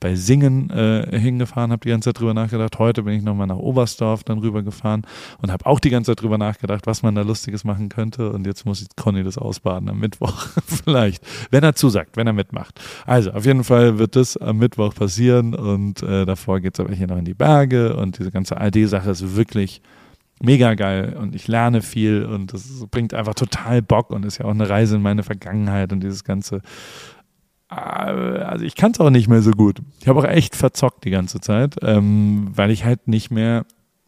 bei 0.00 0.14
Singen 0.14 0.70
äh, 0.70 1.18
hingefahren, 1.18 1.70
habe 1.70 1.80
die 1.80 1.90
ganze 1.90 2.08
Zeit 2.08 2.20
drüber 2.20 2.32
nachgedacht. 2.32 2.78
Heute 2.78 3.02
bin 3.02 3.12
ich 3.12 3.22
nochmal 3.22 3.46
nach 3.46 3.58
Oberstdorf 3.58 4.24
dann 4.24 4.38
rübergefahren 4.38 5.02
und 5.42 5.52
habe 5.52 5.66
auch 5.66 5.78
die 5.78 5.90
ganze 5.90 6.12
Zeit 6.12 6.22
drüber 6.22 6.38
nachgedacht, 6.38 6.86
was 6.86 7.02
man 7.02 7.14
da 7.14 7.20
Lustiges 7.20 7.64
machen 7.64 7.90
könnte. 7.90 8.32
Und 8.32 8.46
jetzt 8.46 8.64
muss 8.64 8.80
ich 8.80 8.88
Conny 8.96 9.22
das 9.22 9.36
ausbaden 9.36 9.90
am 9.90 9.98
Mittwoch 9.98 10.46
vielleicht, 10.66 11.22
wenn 11.50 11.62
er 11.62 11.74
zusagt, 11.74 12.16
wenn 12.16 12.26
er 12.26 12.32
mitmacht. 12.32 12.80
Also 13.04 13.32
auf 13.32 13.44
jeden 13.44 13.64
Fall 13.64 13.98
wird 13.98 14.16
das 14.16 14.38
am 14.38 14.56
Mittwoch 14.56 14.94
passieren 14.94 15.54
und 15.54 16.02
äh, 16.02 16.24
davor 16.24 16.60
geht 16.60 16.72
es 16.74 16.80
aber 16.80 16.94
hier 16.94 17.06
noch 17.06 17.18
in 17.18 17.26
die 17.26 17.34
Berge 17.34 17.96
und 17.96 18.18
diese 18.18 18.29
ganze 18.30 18.60
AD-Sache 18.60 19.10
ist 19.10 19.36
wirklich 19.36 19.82
mega 20.42 20.74
geil 20.74 21.16
und 21.20 21.34
ich 21.34 21.48
lerne 21.48 21.82
viel 21.82 22.24
und 22.24 22.52
das 22.52 22.86
bringt 22.90 23.14
einfach 23.14 23.34
total 23.34 23.82
Bock 23.82 24.10
und 24.10 24.24
ist 24.24 24.38
ja 24.38 24.46
auch 24.46 24.50
eine 24.50 24.68
Reise 24.68 24.96
in 24.96 25.02
meine 25.02 25.22
Vergangenheit 25.22 25.92
und 25.92 26.00
dieses 26.00 26.24
ganze. 26.24 26.62
Äh, 27.70 27.74
also 27.74 28.64
ich 28.64 28.74
kann 28.74 28.92
es 28.92 29.00
auch 29.00 29.10
nicht 29.10 29.28
mehr 29.28 29.42
so 29.42 29.52
gut. 29.52 29.80
Ich 30.00 30.08
habe 30.08 30.18
auch 30.18 30.24
echt 30.24 30.56
verzockt 30.56 31.04
die 31.04 31.10
ganze 31.10 31.40
Zeit, 31.40 31.76
ähm, 31.82 32.48
weil 32.54 32.70
ich 32.70 32.84
halt 32.84 33.06
nicht 33.06 33.30
mehr 33.30 33.66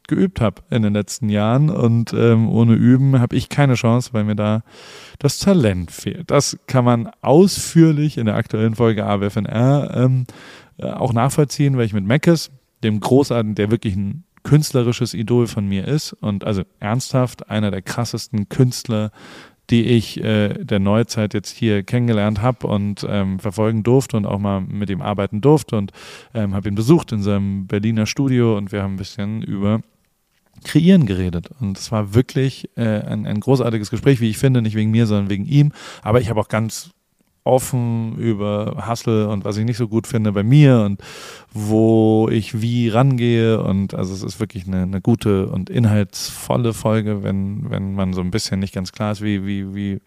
geübt 0.09 0.41
habe 0.41 0.63
in 0.71 0.83
den 0.83 0.93
letzten 0.93 1.29
Jahren 1.29 1.71
und 1.71 2.13
ähm, 2.13 2.49
ohne 2.49 2.75
Üben 2.75 3.21
habe 3.21 3.37
ich 3.37 3.49
keine 3.49 3.75
Chance, 3.75 4.11
weil 4.13 4.25
mir 4.25 4.35
da 4.35 4.63
das 5.19 5.39
Talent 5.39 5.91
fehlt. 5.91 6.31
Das 6.31 6.59
kann 6.67 6.85
man 6.85 7.11
ausführlich 7.21 8.19
in 8.19 8.27
der 8.27 8.35
aktuellen 8.35 8.75
Folge 8.75 9.07
AWFNR 9.07 9.93
ähm, 9.95 10.27
äh, 10.79 10.91
auch 10.91 11.13
nachvollziehen, 11.13 11.77
weil 11.77 11.87
ich 11.87 11.93
mit 11.93 12.05
Meckes, 12.05 12.51
dem 12.83 13.01
Großartigen, 13.01 13.55
der 13.55 13.71
wirklich 13.71 13.97
ein 13.97 14.25
künstlerisches 14.43 15.15
Idol 15.15 15.47
von 15.47 15.67
mir 15.67 15.87
ist 15.87 16.13
und 16.15 16.45
also 16.45 16.63
ernsthaft 16.81 17.49
einer 17.49 17.71
der 17.71 17.83
krassesten 17.83 18.49
Künstler, 18.49 19.13
die 19.71 19.85
ich 19.85 20.23
äh, 20.23 20.65
der 20.65 20.81
Neuzeit 20.81 21.35
jetzt 21.35 21.57
hier 21.57 21.83
kennengelernt 21.83 22.43
habe 22.43 22.67
und 22.67 23.07
ähm, 23.09 23.39
verfolgen 23.39 23.83
durfte 23.83 24.17
und 24.17 24.27
auch 24.27 24.39
mal 24.39 24.61
mit 24.61 24.91
ihm 24.91 25.01
arbeiten 25.01 25.41
durfte 25.41 25.77
und 25.77 25.93
ähm, 26.35 26.55
habe 26.55 26.69
ihn 26.69 26.75
besucht 26.75 27.13
in 27.13 27.23
seinem 27.23 27.67
Berliner 27.67 28.07
Studio 28.07 28.57
und 28.57 28.73
wir 28.73 28.83
haben 28.83 28.95
ein 28.95 28.99
bisschen 28.99 29.43
über 29.43 29.81
Kreieren 30.65 31.07
geredet. 31.07 31.51
Und 31.61 31.79
es 31.79 31.91
war 31.91 32.15
wirklich 32.15 32.69
äh, 32.77 32.83
ein, 32.83 33.27
ein 33.27 33.41
großartiges 33.41 33.91
Gespräch, 33.91 34.21
wie 34.21 34.31
ich 34.31 34.39
finde, 34.39 34.63
nicht 34.63 34.77
wegen 34.77 34.91
mir, 34.91 35.07
sondern 35.07 35.31
wegen 35.31 35.47
ihm. 35.47 35.73
Aber 36.03 36.21
ich 36.21 36.29
habe 36.29 36.41
auch 36.41 36.49
ganz 36.49 36.91
offen 37.45 38.17
über 38.19 38.85
Hustle 38.89 39.29
und 39.29 39.45
was 39.45 39.57
ich 39.57 39.65
nicht 39.65 39.77
so 39.77 39.89
gut 39.89 40.07
finde 40.07 40.33
bei 40.33 40.43
mir 40.43 40.81
und 40.81 41.03
wo 41.53 42.29
ich 42.31 42.61
wie 42.61 42.89
rangehe 42.89 43.63
und 43.63 43.95
also 43.95 44.15
es 44.15 44.23
ist 44.23 44.39
wirklich 44.39 44.67
eine, 44.67 44.83
eine 44.83 45.01
gute 45.01 45.49
und 45.49 45.69
inhaltsvolle 45.69 46.73
Folge, 46.73 47.23
wenn, 47.23 47.71
wenn 47.71 47.95
man 47.95 48.13
so 48.13 48.21
ein 48.21 48.31
bisschen 48.31 48.61
nicht 48.61 48.75
ganz 48.75 48.93
klar 48.93 49.13
ist, 49.13 49.23
wie, 49.23 49.45
wie, 49.45 49.75
wie 49.75 50.01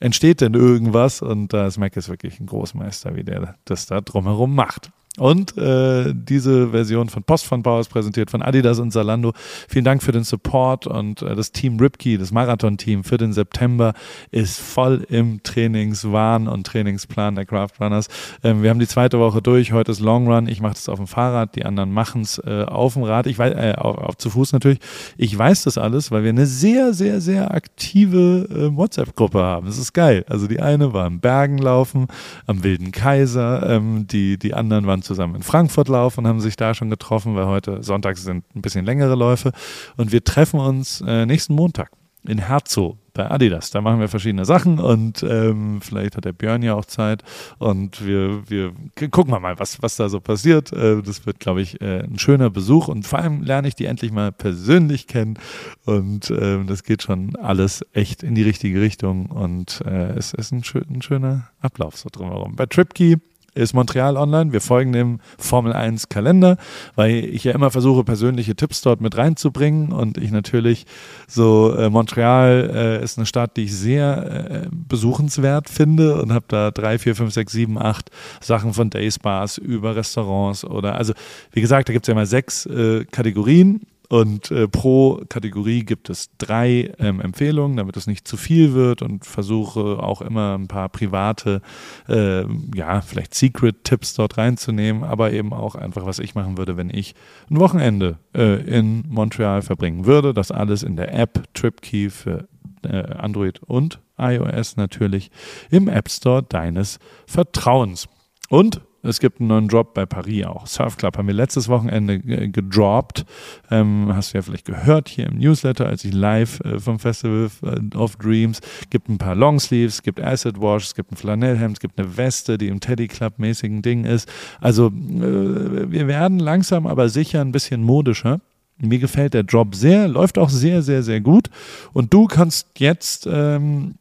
entsteht 0.00 0.42
denn 0.42 0.54
irgendwas 0.54 1.22
und 1.22 1.52
da 1.52 1.66
ist 1.66 1.78
Mac 1.78 1.96
ist 1.96 2.08
wirklich 2.08 2.40
ein 2.40 2.46
Großmeister, 2.46 3.16
wie 3.16 3.24
der 3.24 3.56
das 3.64 3.86
da 3.86 4.00
drumherum 4.00 4.54
macht. 4.54 4.90
Und 5.18 5.56
äh, 5.56 6.12
diese 6.14 6.70
Version 6.70 7.08
von 7.08 7.22
Post 7.22 7.46
von 7.46 7.62
Bauer 7.62 7.80
ist 7.80 7.88
präsentiert 7.88 8.30
von 8.30 8.42
Adidas 8.42 8.78
und 8.78 8.90
Zalando. 8.90 9.32
Vielen 9.68 9.84
Dank 9.84 10.02
für 10.02 10.12
den 10.12 10.24
Support 10.24 10.86
und 10.86 11.22
äh, 11.22 11.34
das 11.34 11.52
Team 11.52 11.78
Ripkey, 11.78 12.18
das 12.18 12.32
Marathon-Team 12.32 13.02
für 13.02 13.16
den 13.16 13.32
September 13.32 13.94
ist 14.30 14.60
voll 14.60 15.06
im 15.08 15.42
Trainingswahn 15.42 16.48
und 16.48 16.66
Trainingsplan 16.66 17.34
der 17.34 17.46
Craft 17.46 17.80
Runners. 17.80 18.08
Ähm, 18.42 18.62
wir 18.62 18.68
haben 18.68 18.78
die 18.78 18.86
zweite 18.86 19.18
Woche 19.18 19.40
durch. 19.40 19.72
Heute 19.72 19.92
ist 19.92 20.00
Long 20.00 20.30
Run. 20.30 20.48
Ich 20.48 20.60
mache 20.60 20.74
das 20.74 20.88
auf 20.88 20.98
dem 20.98 21.06
Fahrrad. 21.06 21.56
Die 21.56 21.64
anderen 21.64 21.92
machen 21.92 22.20
es 22.20 22.38
äh, 22.38 22.64
auf 22.66 22.94
dem 22.94 23.04
Rad. 23.04 23.26
Ich 23.26 23.38
weiß, 23.38 23.54
äh, 23.54 23.74
auf, 23.76 23.96
auf, 23.96 24.16
zu 24.18 24.28
Fuß 24.28 24.52
natürlich. 24.52 24.80
Ich 25.16 25.36
weiß 25.36 25.64
das 25.64 25.78
alles, 25.78 26.10
weil 26.10 26.24
wir 26.24 26.30
eine 26.30 26.46
sehr, 26.46 26.92
sehr, 26.92 27.22
sehr 27.22 27.54
aktive 27.54 28.48
äh, 28.50 28.76
WhatsApp-Gruppe 28.76 29.42
haben. 29.42 29.66
Das 29.66 29.78
ist 29.78 29.94
geil. 29.94 30.26
Also 30.28 30.46
die 30.46 30.60
eine 30.60 30.92
war 30.92 31.06
im 31.06 31.20
Bergen 31.20 31.56
laufen, 31.56 32.08
am 32.46 32.62
Wilden 32.62 32.92
Kaiser. 32.92 33.66
Ähm, 33.66 34.06
die, 34.06 34.38
die 34.38 34.52
anderen 34.52 34.86
waren 34.86 35.02
zusammen 35.06 35.36
in 35.36 35.42
Frankfurt 35.42 35.88
laufen 35.88 36.20
und 36.20 36.28
haben 36.28 36.40
sich 36.40 36.56
da 36.56 36.74
schon 36.74 36.90
getroffen, 36.90 37.34
weil 37.36 37.46
heute 37.46 37.82
Sonntags 37.82 38.24
sind 38.24 38.44
ein 38.54 38.62
bisschen 38.62 38.84
längere 38.84 39.14
Läufe. 39.14 39.52
Und 39.96 40.12
wir 40.12 40.22
treffen 40.24 40.60
uns 40.60 41.02
äh, 41.06 41.26
nächsten 41.26 41.54
Montag 41.54 41.90
in 42.28 42.38
Herzog 42.38 42.98
bei 43.14 43.30
Adidas. 43.30 43.70
Da 43.70 43.80
machen 43.80 44.00
wir 44.00 44.08
verschiedene 44.08 44.44
Sachen 44.44 44.78
und 44.78 45.22
ähm, 45.22 45.80
vielleicht 45.80 46.16
hat 46.16 46.24
der 46.24 46.32
Björn 46.32 46.62
ja 46.62 46.74
auch 46.74 46.84
Zeit 46.84 47.22
und 47.58 48.04
wir, 48.04 48.48
wir 48.48 48.72
gucken 49.10 49.32
wir 49.32 49.40
mal, 49.40 49.58
was, 49.58 49.82
was 49.82 49.96
da 49.96 50.08
so 50.08 50.20
passiert. 50.20 50.72
Äh, 50.72 51.02
das 51.02 51.24
wird, 51.24 51.40
glaube 51.40 51.62
ich, 51.62 51.80
äh, 51.80 52.00
ein 52.00 52.18
schöner 52.18 52.50
Besuch 52.50 52.88
und 52.88 53.06
vor 53.06 53.20
allem 53.20 53.42
lerne 53.42 53.68
ich 53.68 53.74
die 53.74 53.86
endlich 53.86 54.12
mal 54.12 54.32
persönlich 54.32 55.06
kennen 55.06 55.38
und 55.84 56.30
äh, 56.30 56.62
das 56.64 56.82
geht 56.82 57.02
schon 57.02 57.36
alles 57.36 57.84
echt 57.92 58.22
in 58.22 58.34
die 58.34 58.42
richtige 58.42 58.80
Richtung 58.80 59.26
und 59.26 59.82
äh, 59.86 60.12
es 60.16 60.34
ist 60.34 60.52
ein, 60.52 60.62
schön, 60.62 60.84
ein 60.90 61.02
schöner 61.02 61.48
Ablauf 61.60 61.96
so 61.96 62.08
drumherum. 62.12 62.56
Bei 62.56 62.66
Tripkey 62.66 63.16
ist 63.56 63.74
Montreal 63.74 64.16
online. 64.16 64.52
Wir 64.52 64.60
folgen 64.60 64.92
dem 64.92 65.20
Formel 65.38 65.72
1 65.72 66.08
Kalender, 66.08 66.56
weil 66.94 67.24
ich 67.24 67.44
ja 67.44 67.52
immer 67.52 67.70
versuche, 67.70 68.04
persönliche 68.04 68.54
Tipps 68.54 68.82
dort 68.82 69.00
mit 69.00 69.16
reinzubringen. 69.16 69.92
Und 69.92 70.18
ich 70.18 70.30
natürlich 70.30 70.86
so, 71.26 71.74
äh, 71.74 71.90
Montreal 71.90 72.70
äh, 72.72 73.04
ist 73.04 73.18
eine 73.18 73.26
Stadt, 73.26 73.56
die 73.56 73.64
ich 73.64 73.74
sehr 73.74 74.64
äh, 74.64 74.68
besuchenswert 74.70 75.68
finde 75.68 76.20
und 76.20 76.32
habe 76.32 76.44
da 76.48 76.70
drei, 76.70 76.98
vier, 76.98 77.16
fünf, 77.16 77.32
sechs, 77.32 77.52
sieben, 77.52 77.78
acht 77.78 78.10
Sachen 78.40 78.74
von 78.74 78.90
Days 78.90 79.18
Bars 79.18 79.58
über 79.58 79.96
Restaurants 79.96 80.64
oder, 80.64 80.96
also 80.96 81.14
wie 81.52 81.60
gesagt, 81.60 81.88
da 81.88 81.92
gibt 81.92 82.06
es 82.06 82.08
ja 82.08 82.14
mal 82.14 82.26
sechs 82.26 82.66
äh, 82.66 83.04
Kategorien 83.04 83.80
Und 84.08 84.50
äh, 84.50 84.68
pro 84.68 85.20
Kategorie 85.28 85.84
gibt 85.84 86.10
es 86.10 86.30
drei 86.38 86.92
ähm, 86.98 87.20
Empfehlungen, 87.20 87.76
damit 87.76 87.96
es 87.96 88.06
nicht 88.06 88.28
zu 88.28 88.36
viel 88.36 88.72
wird 88.72 89.02
und 89.02 89.24
versuche 89.24 90.02
auch 90.02 90.22
immer 90.22 90.56
ein 90.56 90.68
paar 90.68 90.88
private, 90.88 91.60
äh, 92.08 92.44
ja, 92.74 93.00
vielleicht 93.00 93.34
Secret-Tipps 93.34 94.14
dort 94.14 94.38
reinzunehmen, 94.38 95.02
aber 95.02 95.32
eben 95.32 95.52
auch 95.52 95.74
einfach, 95.74 96.06
was 96.06 96.18
ich 96.18 96.34
machen 96.34 96.56
würde, 96.56 96.76
wenn 96.76 96.90
ich 96.90 97.14
ein 97.50 97.58
Wochenende 97.58 98.18
äh, 98.34 98.62
in 98.62 99.04
Montreal 99.08 99.62
verbringen 99.62 100.06
würde. 100.06 100.32
Das 100.32 100.50
alles 100.50 100.82
in 100.82 100.96
der 100.96 101.12
App 101.12 101.42
TripKey 101.54 102.10
für 102.10 102.46
äh, 102.84 103.02
Android 103.14 103.60
und 103.62 104.00
iOS 104.18 104.76
natürlich 104.76 105.30
im 105.70 105.88
App 105.88 106.10
Store 106.10 106.42
deines 106.42 106.98
Vertrauens. 107.26 108.08
Und 108.48 108.80
es 109.06 109.20
gibt 109.20 109.40
einen 109.40 109.48
neuen 109.48 109.68
Drop 109.68 109.94
bei 109.94 110.06
Paris 110.06 110.44
auch. 110.44 110.66
Surf 110.66 110.96
Club 110.96 111.16
haben 111.16 111.26
wir 111.26 111.34
letztes 111.34 111.68
Wochenende 111.68 112.18
gedroppt. 112.18 113.24
Ähm, 113.70 114.10
hast 114.12 114.32
du 114.32 114.38
ja 114.38 114.42
vielleicht 114.42 114.66
gehört 114.66 115.08
hier 115.08 115.26
im 115.26 115.38
Newsletter, 115.38 115.86
als 115.86 116.04
ich 116.04 116.12
live 116.12 116.60
äh, 116.60 116.78
vom 116.78 116.98
Festival 116.98 117.50
äh, 117.62 117.96
of 117.96 118.16
Dreams. 118.16 118.60
Gibt 118.90 119.08
ein 119.08 119.18
paar 119.18 119.34
Longsleeves, 119.34 120.02
gibt 120.02 120.20
Acid 120.20 120.60
Wash, 120.60 120.84
es 120.86 120.94
gibt 120.94 121.12
ein 121.12 121.16
Flanellhemd, 121.16 121.76
es 121.76 121.80
gibt 121.80 121.98
eine 121.98 122.16
Weste, 122.16 122.58
die 122.58 122.68
im 122.68 122.80
Teddy 122.80 123.08
Club 123.08 123.38
mäßigen 123.38 123.82
Ding 123.82 124.04
ist. 124.04 124.28
Also 124.60 124.88
äh, 124.88 125.90
wir 125.90 126.06
werden 126.06 126.38
langsam 126.38 126.86
aber 126.86 127.08
sicher 127.08 127.40
ein 127.40 127.52
bisschen 127.52 127.82
modischer. 127.82 128.40
Mir 128.78 128.98
gefällt 128.98 129.32
der 129.32 129.42
Drop 129.42 129.74
sehr, 129.74 130.06
läuft 130.06 130.36
auch 130.36 130.50
sehr, 130.50 130.82
sehr, 130.82 131.02
sehr 131.02 131.20
gut. 131.20 131.48
Und 131.94 132.12
du 132.12 132.26
kannst 132.26 132.78
jetzt 132.78 133.26
ähm, 133.30 133.94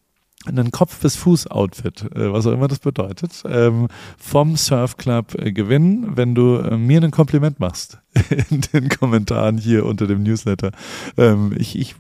einen 0.48 0.72
Kopf- 0.72 1.00
bis 1.00 1.16
Fuß-Outfit, 1.16 2.04
äh, 2.16 2.32
was 2.32 2.46
auch 2.48 2.52
immer 2.52 2.68
das 2.68 2.80
bedeutet, 2.80 3.44
ähm, 3.48 3.88
vom 4.18 4.56
Surf 4.56 4.98
Club 4.98 5.36
äh, 5.36 5.52
gewinnen, 5.52 6.16
wenn 6.16 6.36
du 6.36 6.58
äh, 6.58 6.78
mir 6.78 7.02
ein 7.04 7.12
Kompliment 7.12 7.60
machst 7.60 8.00
in 8.50 8.62
den 8.74 8.90
Kommentaren 8.90 9.58
hier 9.58 9.86
unter 9.86 10.08
dem 10.08 10.24
Newsletter. 10.24 10.72
Ähm, 11.18 11.54
ich, 11.58 11.78
ich 11.78 11.96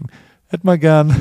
hätte 0.47 0.65
mal 0.65 0.79
gern, 0.79 1.15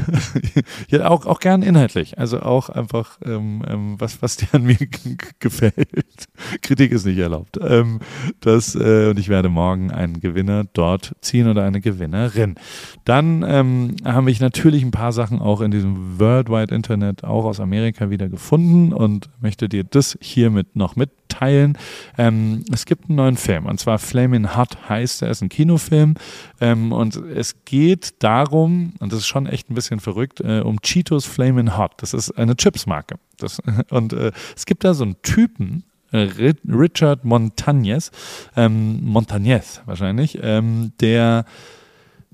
auch, 1.03 1.27
auch 1.27 1.41
gern 1.41 1.63
inhaltlich, 1.63 2.19
also 2.19 2.41
auch 2.41 2.69
einfach, 2.69 3.19
ähm, 3.25 3.97
was, 3.99 4.23
was 4.23 4.37
dir 4.37 4.49
an 4.53 4.65
mir 4.65 4.77
gefällt. 5.39 6.04
Kritik 6.63 6.93
ist 6.93 7.07
nicht 7.07 7.19
erlaubt. 7.19 7.59
Ähm, 7.61 8.01
das, 8.41 8.75
äh, 8.75 9.09
und 9.09 9.19
ich 9.19 9.29
werde 9.29 9.49
morgen 9.49 9.91
einen 9.91 10.21
Gewinner 10.21 10.65
dort 10.73 11.15
ziehen 11.21 11.49
oder 11.49 11.65
eine 11.65 11.81
Gewinnerin. 11.81 12.57
Dann 13.05 13.45
ähm, 13.47 13.97
habe 14.05 14.31
ich 14.31 14.41
natürlich 14.41 14.83
ein 14.83 14.91
paar 14.91 15.13
Sachen 15.13 15.41
auch 15.41 15.61
in 15.61 15.71
diesem 15.71 16.19
Worldwide 16.19 16.75
Internet, 16.75 17.25
auch 17.25 17.45
aus 17.45 17.61
Amerika 17.61 18.11
wieder 18.11 18.29
gefunden 18.29 18.93
und 18.93 19.31
möchte 19.41 19.69
dir 19.69 19.85
das 19.85 20.19
hiermit 20.21 20.77
noch 20.77 20.97
mitteilen. 21.35 21.79
Ähm, 22.19 22.65
es 22.73 22.87
gibt 22.87 23.09
einen 23.09 23.17
neuen 23.17 23.37
Film 23.37 23.67
und 23.67 23.79
zwar 23.79 23.99
Flaming 23.99 24.57
Hot 24.57 24.89
heißt 24.89 25.23
er, 25.23 25.31
ist 25.31 25.43
ein 25.43 25.49
Kinofilm 25.49 26.15
ähm, 26.61 26.93
und 26.93 27.17
es 27.17 27.65
geht 27.65 28.23
darum, 28.23 28.95
und 29.01 29.13
das 29.13 29.21
ist 29.21 29.27
schon 29.27 29.47
echt 29.47 29.71
ein 29.71 29.75
bisschen 29.75 30.01
verrückt, 30.01 30.41
äh, 30.41 30.61
um 30.61 30.81
Cheetos 30.81 31.25
Flamin' 31.25 31.77
Hot. 31.77 31.93
Das 31.99 32.15
ist 32.15 32.33
eine 32.33 32.57
Chipsmarke. 32.57 33.17
Das, 33.39 33.61
und 33.91 34.13
äh, 34.13 34.33
es 34.57 34.67
gibt 34.67 34.85
da 34.85 34.95
so 34.95 35.05
einen 35.05 35.17
Typen, 35.23 35.85
äh, 36.13 36.29
Richard 36.69 37.25
Montañez, 37.25 38.11
ähm, 38.57 39.01
Montañez 39.05 39.81
wahrscheinlich, 39.87 40.39
ähm, 40.43 40.93
der, 41.01 41.45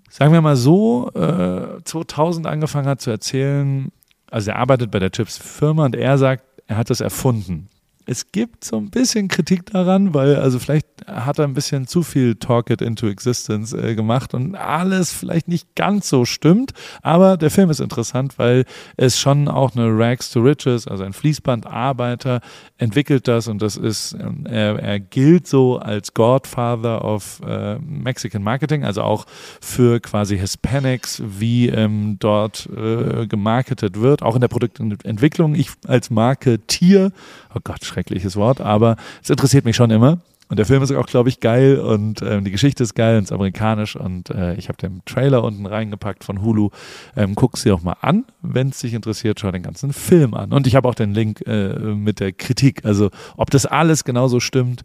sagen 0.08 0.32
wir 0.32 0.40
mal 0.40 0.56
so, 0.56 1.10
äh, 1.14 1.82
2000 1.84 2.46
angefangen 2.46 2.88
hat 2.88 3.00
zu 3.00 3.10
erzählen, 3.10 3.90
also 4.30 4.50
er 4.52 4.58
arbeitet 4.58 4.90
bei 4.90 5.00
der 5.00 5.10
Chips-Firma 5.10 5.86
und 5.86 5.96
er 5.96 6.16
sagt, 6.18 6.44
er 6.68 6.76
hat 6.76 6.88
das 6.88 7.00
erfunden. 7.00 7.68
Es 8.10 8.32
gibt 8.32 8.64
so 8.64 8.76
ein 8.76 8.90
bisschen 8.90 9.28
Kritik 9.28 9.66
daran, 9.66 10.12
weil 10.14 10.34
also 10.34 10.58
vielleicht 10.58 10.89
hat 11.06 11.38
er 11.38 11.44
ein 11.44 11.54
bisschen 11.54 11.86
zu 11.86 12.02
viel 12.02 12.36
Talk 12.36 12.70
It 12.70 12.82
into 12.82 13.08
Existence 13.08 13.72
äh, 13.72 13.94
gemacht 13.94 14.34
und 14.34 14.54
alles 14.54 15.12
vielleicht 15.12 15.48
nicht 15.48 15.74
ganz 15.74 16.08
so 16.08 16.24
stimmt. 16.24 16.72
Aber 17.02 17.36
der 17.36 17.50
Film 17.50 17.70
ist 17.70 17.80
interessant, 17.80 18.38
weil 18.38 18.64
es 18.96 19.18
schon 19.18 19.48
auch 19.48 19.74
eine 19.74 19.86
Rags 19.86 20.30
to 20.30 20.40
Riches, 20.40 20.86
also 20.86 21.04
ein 21.04 21.12
Fließbandarbeiter, 21.12 22.40
entwickelt 22.78 23.28
das 23.28 23.48
und 23.48 23.62
das 23.62 23.76
ist, 23.76 24.14
ähm, 24.14 24.46
er, 24.46 24.78
er 24.78 25.00
gilt 25.00 25.46
so 25.46 25.78
als 25.78 26.14
Godfather 26.14 27.04
of 27.04 27.40
äh, 27.46 27.78
Mexican 27.78 28.42
Marketing, 28.42 28.84
also 28.84 29.02
auch 29.02 29.26
für 29.60 30.00
quasi 30.00 30.38
Hispanics, 30.38 31.22
wie 31.24 31.68
ähm, 31.68 32.16
dort 32.18 32.68
äh, 32.76 33.26
gemarketet 33.26 34.00
wird, 34.00 34.22
auch 34.22 34.34
in 34.34 34.40
der 34.40 34.48
Produktentwicklung. 34.48 35.54
Ich 35.54 35.70
als 35.86 36.10
Marketier, 36.10 37.12
oh 37.54 37.60
Gott, 37.62 37.84
schreckliches 37.84 38.36
Wort, 38.36 38.60
aber 38.60 38.96
es 39.22 39.30
interessiert 39.30 39.64
mich 39.64 39.76
schon 39.76 39.90
immer. 39.90 40.18
Und 40.50 40.58
der 40.58 40.66
Film 40.66 40.82
ist 40.82 40.90
auch, 40.90 41.06
glaube 41.06 41.28
ich, 41.28 41.38
geil 41.38 41.78
und 41.78 42.22
ähm, 42.22 42.44
die 42.44 42.50
Geschichte 42.50 42.82
ist 42.82 42.94
geil 42.94 43.16
und 43.16 43.24
ist 43.24 43.32
amerikanisch 43.32 43.94
und 43.94 44.30
äh, 44.30 44.54
ich 44.56 44.68
habe 44.68 44.76
den 44.78 45.00
Trailer 45.04 45.44
unten 45.44 45.64
reingepackt 45.64 46.24
von 46.24 46.42
Hulu. 46.42 46.70
Ähm, 47.16 47.36
guck 47.36 47.56
sie 47.56 47.70
auch 47.70 47.82
mal 47.82 47.96
an, 48.00 48.24
wenn 48.42 48.70
es 48.70 48.80
dich 48.80 48.92
interessiert, 48.92 49.38
schau 49.38 49.52
den 49.52 49.62
ganzen 49.62 49.92
Film 49.92 50.34
an. 50.34 50.52
Und 50.52 50.66
ich 50.66 50.74
habe 50.74 50.88
auch 50.88 50.96
den 50.96 51.14
Link 51.14 51.40
äh, 51.46 51.72
mit 51.78 52.18
der 52.18 52.32
Kritik. 52.32 52.84
Also 52.84 53.10
ob 53.36 53.50
das 53.50 53.64
alles 53.64 54.02
genauso 54.02 54.40
stimmt, 54.40 54.82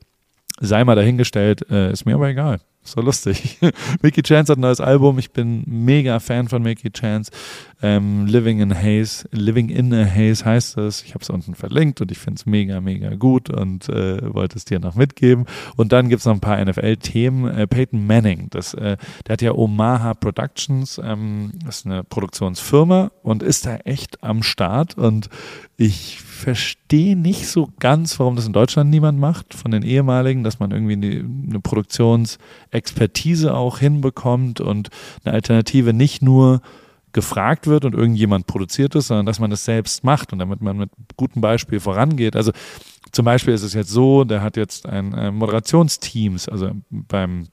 sei 0.60 0.84
mal 0.84 0.96
dahingestellt, 0.96 1.68
äh, 1.72 1.92
ist 1.92 2.06
mir 2.06 2.14
aber 2.14 2.30
egal. 2.30 2.60
So 2.88 3.02
lustig. 3.02 3.58
Mickey 4.04 4.22
Chance 4.22 4.52
hat 4.52 4.60
ein 4.60 4.62
neues 4.62 4.80
Album. 4.80 5.18
Ich 5.18 5.32
bin 5.32 5.64
mega 5.66 6.20
Fan 6.20 6.48
von 6.48 6.62
Mickey 6.62 6.92
Chance. 6.92 7.32
Ähm, 7.82 8.28
Living 8.28 8.60
in 8.60 8.76
Haze, 8.76 9.28
Living 9.32 9.70
in 9.70 9.92
a 9.92 10.06
Haze 10.06 10.46
heißt 10.46 10.78
es. 10.78 11.04
Ich 11.04 11.16
habe 11.16 11.24
es 11.24 11.32
unten 11.32 11.56
verlinkt 11.56 12.00
und 12.02 12.12
ich 12.12 12.20
finde 12.20 12.38
es 12.40 12.46
mega, 12.46 12.80
mega 12.82 13.16
gut 13.16 13.50
und 13.50 13.90
äh, 13.90 14.34
wollte 14.34 14.58
es 14.58 14.66
dir 14.66 14.80
noch 14.80 14.94
mitgeben. 14.94 15.46
Und 15.76 15.94
dann 15.94 16.10
gibt 16.10 16.20
es 16.20 16.26
noch 16.26 16.34
ein 16.34 16.40
paar 16.40 16.64
NFL-Themen. 16.64 17.58
Äh, 17.58 17.66
Peyton 17.66 18.06
Manning, 18.06 18.52
das, 18.52 18.76
äh, 18.76 18.98
der 19.28 19.34
hat 19.34 19.42
ja 19.42 19.54
Omaha 19.54 20.14
Productions, 20.14 21.02
ähm, 21.04 21.54
das 21.66 21.80
ist 21.80 21.86
eine 21.88 22.04
Produktionsfirma 22.04 23.12
und 23.24 23.42
ist 23.42 23.66
da 23.66 23.78
echt 23.78 24.24
am 24.24 24.44
Start. 24.44 24.96
Und 24.96 25.30
ich 25.76 26.20
verstehe 26.46 27.16
nicht 27.16 27.48
so 27.48 27.70
ganz, 27.80 28.20
warum 28.20 28.36
das 28.36 28.46
in 28.46 28.54
Deutschland 28.54 28.92
niemand 28.92 29.20
macht, 29.20 29.56
von 29.56 29.72
den 29.72 29.82
ehemaligen, 29.82 30.44
dass 30.44 30.60
man 30.60 30.70
irgendwie 30.70 30.94
eine, 30.94 31.28
eine 31.50 31.60
Produktionsexpertise 31.60 33.56
auch 33.56 33.80
hinbekommt 33.80 34.62
und 34.62 34.90
eine 35.24 35.34
Alternative 35.34 35.92
nicht 35.92 36.22
nur 36.22 36.62
gefragt 37.14 37.66
wird 37.66 37.84
und 37.84 37.96
irgendjemand 37.96 38.46
produziert 38.46 38.94
es, 38.94 39.08
sondern 39.08 39.26
dass 39.26 39.40
man 39.40 39.52
es 39.52 39.66
selbst 39.66 40.04
macht 40.04 40.34
und 40.34 40.40
damit 40.40 40.62
man 40.62 40.78
mit 40.78 40.92
gutem 41.18 41.42
Beispiel 41.42 41.80
vorangeht. 41.80 42.36
Also 42.36 42.52
zum 43.12 43.26
Beispiel 43.26 43.56
ist 43.56 43.64
es 43.64 43.74
jetzt 43.74 43.90
so, 43.90 44.24
der 44.24 44.44
hat 44.44 44.56
jetzt 44.56 44.86
ein 44.86 45.16
äh, 45.16 45.32
Moderationsteams, 45.32 46.48
also 46.48 46.74
beim 46.92 47.48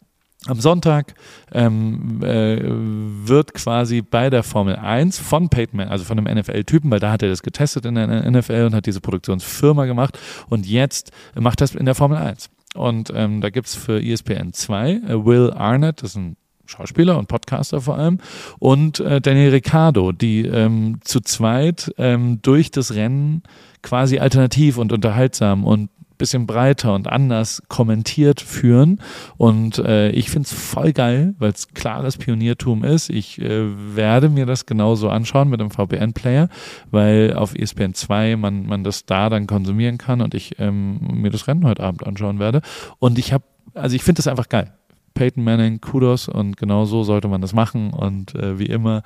am 0.46 0.60
Sonntag 0.60 1.14
ähm, 1.52 2.20
äh, 2.22 2.58
wird 2.62 3.54
quasi 3.54 4.02
bei 4.02 4.28
der 4.28 4.42
Formel 4.42 4.76
1 4.76 5.18
von 5.18 5.48
Peyton 5.48 5.76
Manning, 5.76 5.92
also 5.92 6.04
von 6.04 6.18
einem 6.18 6.38
NFL-Typen, 6.38 6.90
weil 6.90 6.98
da 6.98 7.12
hat 7.12 7.22
er 7.22 7.28
das 7.28 7.42
getestet 7.42 7.86
in 7.86 7.94
der 7.94 8.28
NFL 8.28 8.64
und 8.66 8.74
hat 8.74 8.86
diese 8.86 9.00
Produktionsfirma 9.00 9.86
gemacht 9.86 10.18
und 10.48 10.66
jetzt 10.66 11.12
macht 11.38 11.60
das 11.60 11.74
in 11.74 11.86
der 11.86 11.94
Formel 11.94 12.18
1. 12.18 12.50
Und 12.74 13.12
ähm, 13.14 13.40
da 13.40 13.50
gibt 13.50 13.68
es 13.68 13.74
für 13.74 14.02
ESPN 14.02 14.52
2 14.52 14.90
äh, 14.90 15.24
Will 15.24 15.52
Arnett, 15.52 16.02
das 16.02 16.10
ist 16.10 16.16
ein 16.16 16.36
Schauspieler 16.64 17.18
und 17.18 17.28
Podcaster 17.28 17.80
vor 17.80 17.98
allem, 17.98 18.18
und 18.58 18.98
äh, 19.00 19.20
Daniel 19.20 19.50
Ricciardo, 19.50 20.12
die 20.12 20.46
ähm, 20.46 20.98
zu 21.02 21.20
zweit 21.20 21.92
ähm, 21.98 22.40
durch 22.42 22.70
das 22.70 22.94
Rennen 22.94 23.42
quasi 23.82 24.18
alternativ 24.18 24.78
und 24.78 24.92
unterhaltsam 24.92 25.64
und 25.64 25.90
bisschen 26.18 26.46
breiter 26.46 26.94
und 26.94 27.08
anders 27.08 27.62
kommentiert 27.68 28.40
führen. 28.40 29.00
Und 29.36 29.78
äh, 29.78 30.10
ich 30.10 30.30
finde 30.30 30.46
es 30.46 30.52
voll 30.52 30.92
geil, 30.92 31.34
weil 31.38 31.50
es 31.50 31.68
klares 31.74 32.16
Pioniertum 32.16 32.84
ist. 32.84 33.10
Ich 33.10 33.40
äh, 33.40 33.96
werde 33.96 34.28
mir 34.28 34.46
das 34.46 34.66
genauso 34.66 35.08
anschauen 35.08 35.48
mit 35.48 35.60
einem 35.60 35.70
VPN-Player, 35.70 36.48
weil 36.90 37.34
auf 37.34 37.54
ESPN 37.54 37.94
2 37.94 38.36
man, 38.36 38.66
man 38.66 38.84
das 38.84 39.06
da 39.06 39.28
dann 39.28 39.46
konsumieren 39.46 39.98
kann 39.98 40.20
und 40.20 40.34
ich 40.34 40.58
ähm, 40.58 40.98
mir 41.12 41.30
das 41.30 41.46
Rennen 41.48 41.64
heute 41.64 41.82
Abend 41.82 42.06
anschauen 42.06 42.38
werde. 42.38 42.62
Und 42.98 43.18
ich 43.18 43.32
habe, 43.32 43.44
also 43.74 43.96
ich 43.96 44.02
finde 44.02 44.18
das 44.18 44.28
einfach 44.28 44.48
geil. 44.48 44.72
Peyton 45.14 45.44
Manning, 45.44 45.80
Kudos 45.80 46.28
und 46.28 46.56
genau 46.56 46.84
so 46.84 47.02
sollte 47.04 47.28
man 47.28 47.40
das 47.40 47.52
machen. 47.52 47.92
Und 47.92 48.34
äh, 48.34 48.58
wie 48.58 48.66
immer 48.66 49.02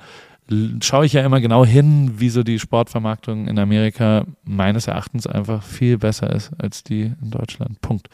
schaue 0.81 1.05
ich 1.05 1.13
ja 1.13 1.25
immer 1.25 1.41
genau 1.41 1.65
hin, 1.65 2.13
wie 2.17 2.29
so 2.29 2.43
die 2.43 2.59
Sportvermarktung 2.59 3.47
in 3.47 3.59
Amerika 3.59 4.25
meines 4.45 4.87
Erachtens 4.87 5.27
einfach 5.27 5.61
viel 5.61 5.97
besser 5.97 6.33
ist 6.33 6.51
als 6.57 6.83
die 6.83 7.11
in 7.21 7.31
Deutschland. 7.31 7.81
Punkt. 7.81 8.07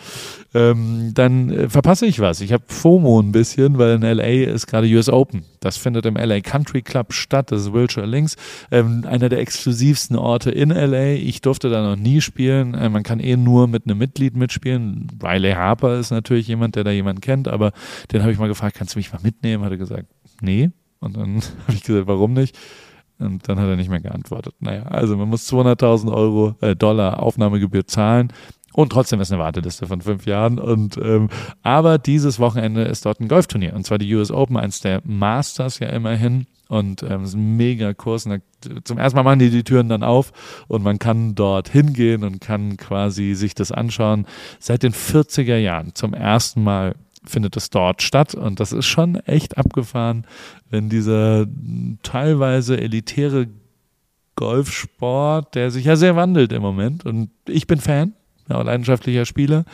Ähm, 0.54 1.12
dann 1.14 1.52
äh, 1.52 1.70
verpasse 1.70 2.06
ich 2.06 2.20
was. 2.20 2.42
Ich 2.42 2.52
habe 2.52 2.64
FOMO 2.68 3.20
ein 3.20 3.32
bisschen, 3.32 3.78
weil 3.78 3.96
in 3.96 4.02
LA 4.02 4.52
ist 4.52 4.68
gerade 4.68 4.88
US 4.88 5.10
Open. 5.10 5.44
Das 5.60 5.78
findet 5.78 6.06
im 6.06 6.16
LA 6.16 6.42
Country 6.42 6.82
Club 6.82 7.14
statt. 7.14 7.52
Das 7.52 7.62
ist 7.62 7.74
Wilshire 7.74 8.08
Links. 8.08 8.36
Ähm, 8.72 9.06
einer 9.08 9.30
der 9.30 9.40
exklusivsten 9.40 10.18
Orte 10.18 10.50
in 10.50 10.70
LA. 10.70 11.14
Ich 11.14 11.42
durfte 11.42 11.70
da 11.70 11.84
noch 11.88 11.96
nie 11.96 12.22
spielen. 12.22 12.74
Äh, 12.74 12.90
man 12.90 13.04
kann 13.04 13.20
eh 13.20 13.38
nur 13.38 13.68
mit 13.68 13.86
einem 13.86 14.00
Mitglied 14.00 14.36
mitspielen. 14.36 15.08
Riley 15.22 15.54
Harper 15.54 16.00
ist 16.00 16.12
natürlich 16.12 16.48
jemand, 16.48 16.76
der 16.76 16.84
da 16.84 16.92
jemanden 16.92 17.22
kennt, 17.22 17.48
aber 17.48 17.72
den 18.12 18.22
habe 18.22 18.32
ich 18.32 18.40
mal 18.40 18.48
gefragt, 18.48 18.76
kannst 18.76 18.96
du 18.96 19.00
mich 19.00 19.14
mal 19.14 19.22
mitnehmen? 19.22 19.64
Hat 19.64 19.72
er 19.72 19.78
gesagt, 19.78 20.08
nee, 20.42 20.72
und 21.04 21.18
dann 21.18 21.36
habe 21.68 21.74
ich 21.74 21.84
gesagt, 21.84 22.08
warum 22.08 22.34
nicht? 22.34 22.58
Und 23.20 23.48
dann 23.48 23.60
hat 23.60 23.68
er 23.68 23.76
nicht 23.76 23.90
mehr 23.90 24.02
geantwortet. 24.02 24.56
Naja, 24.60 24.84
also 24.84 25.16
man 25.16 25.30
muss 25.30 25.52
200.000 25.52 26.12
Euro, 26.12 26.56
äh, 26.62 26.76
Dollar 26.76 27.22
Aufnahmegebühr 27.22 27.86
zahlen 27.86 28.34
Und 28.74 28.92
trotzdem 28.92 29.22
ist 29.22 29.32
eine 29.32 29.42
Warteliste 29.42 29.86
von 29.86 30.02
fünf 30.02 30.26
Jahren. 30.26 30.60
Und 30.60 30.98
ähm, 30.98 31.30
aber 31.62 31.98
dieses 32.00 32.40
Wochenende 32.40 32.84
ist 32.84 33.06
dort 33.06 33.20
ein 33.20 33.28
Golfturnier. 33.28 33.76
Und 33.76 33.86
zwar 33.86 33.98
die 34.00 34.14
US 34.16 34.32
Open, 34.32 34.58
eins 34.58 34.82
der 34.82 35.02
Masters 35.06 35.80
ja 35.80 35.90
immerhin. 35.90 36.48
Und 36.70 37.04
ähm, 37.04 37.24
ist 37.24 37.36
ein 37.36 37.56
mega 37.56 37.94
Kurs. 37.94 38.26
Und 38.26 38.42
zum 38.84 38.98
ersten 38.98 39.16
Mal 39.16 39.24
machen 39.24 39.40
die 39.40 39.52
die 39.52 39.64
Türen 39.64 39.90
dann 39.90 40.02
auf 40.02 40.32
und 40.68 40.84
man 40.84 40.98
kann 40.98 41.36
dort 41.36 41.70
hingehen 41.70 42.24
und 42.24 42.42
kann 42.42 42.78
quasi 42.78 43.36
sich 43.36 43.54
das 43.54 43.72
anschauen. 43.72 44.26
Seit 44.60 44.82
den 44.82 44.94
40er 44.94 45.58
Jahren 45.58 45.94
zum 45.94 46.14
ersten 46.14 46.64
Mal 46.64 46.96
findet 47.26 47.56
es 47.58 47.70
dort 47.70 48.02
statt. 48.02 48.36
Und 48.36 48.60
das 48.60 48.72
ist 48.72 48.86
schon 48.86 49.16
echt 49.16 49.58
abgefahren, 49.58 50.26
wenn 50.74 50.90
dieser 50.90 51.46
teilweise 52.02 52.82
elitäre 52.82 53.48
Golfsport, 54.36 55.54
der 55.54 55.70
sich 55.70 55.86
ja 55.86 55.96
sehr 55.96 56.16
wandelt 56.16 56.52
im 56.52 56.64
Moment. 56.64 57.06
Und 57.06 57.30
ich 57.48 57.68
bin 57.68 57.80
Fan, 57.80 58.14
ja, 58.50 58.60
leidenschaftlicher 58.60 59.26
Spieler, 59.26 59.66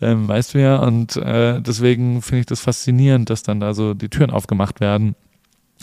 ähm, 0.00 0.26
weißt 0.26 0.54
du 0.54 0.60
ja. 0.60 0.78
Und 0.78 1.16
äh, 1.16 1.60
deswegen 1.62 2.22
finde 2.22 2.40
ich 2.40 2.46
das 2.46 2.60
faszinierend, 2.60 3.30
dass 3.30 3.44
dann 3.44 3.60
da 3.60 3.72
so 3.72 3.94
die 3.94 4.08
Türen 4.08 4.30
aufgemacht 4.30 4.80
werden 4.80 5.14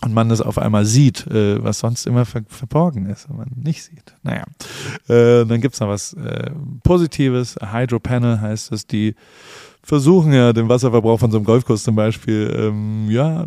und 0.03 0.13
man 0.13 0.27
das 0.27 0.41
auf 0.41 0.57
einmal 0.57 0.83
sieht, 0.83 1.25
äh, 1.27 1.63
was 1.63 1.79
sonst 1.79 2.05
immer 2.05 2.25
ver 2.25 2.41
verborgen 2.49 3.05
ist, 3.05 3.29
wenn 3.29 3.37
man 3.37 3.51
nicht 3.55 3.81
sieht. 3.81 4.13
Naja, 4.23 4.43
äh, 5.07 5.45
dann 5.45 5.61
gibt's 5.61 5.79
noch 5.79 5.87
was 5.87 6.11
äh, 6.15 6.51
Positives. 6.83 7.55
Hydro 7.61 8.01
Panel 8.01 8.41
heißt 8.41 8.73
es, 8.73 8.85
die 8.85 9.15
versuchen 9.85 10.33
ja 10.33 10.51
den 10.51 10.67
Wasserverbrauch 10.67 11.19
von 11.19 11.31
so 11.31 11.37
einem 11.37 11.45
Golfkurs 11.45 11.83
zum 11.83 11.95
Beispiel 11.95 12.53
ähm, 12.57 13.07
ja 13.09 13.43
äh, 13.43 13.45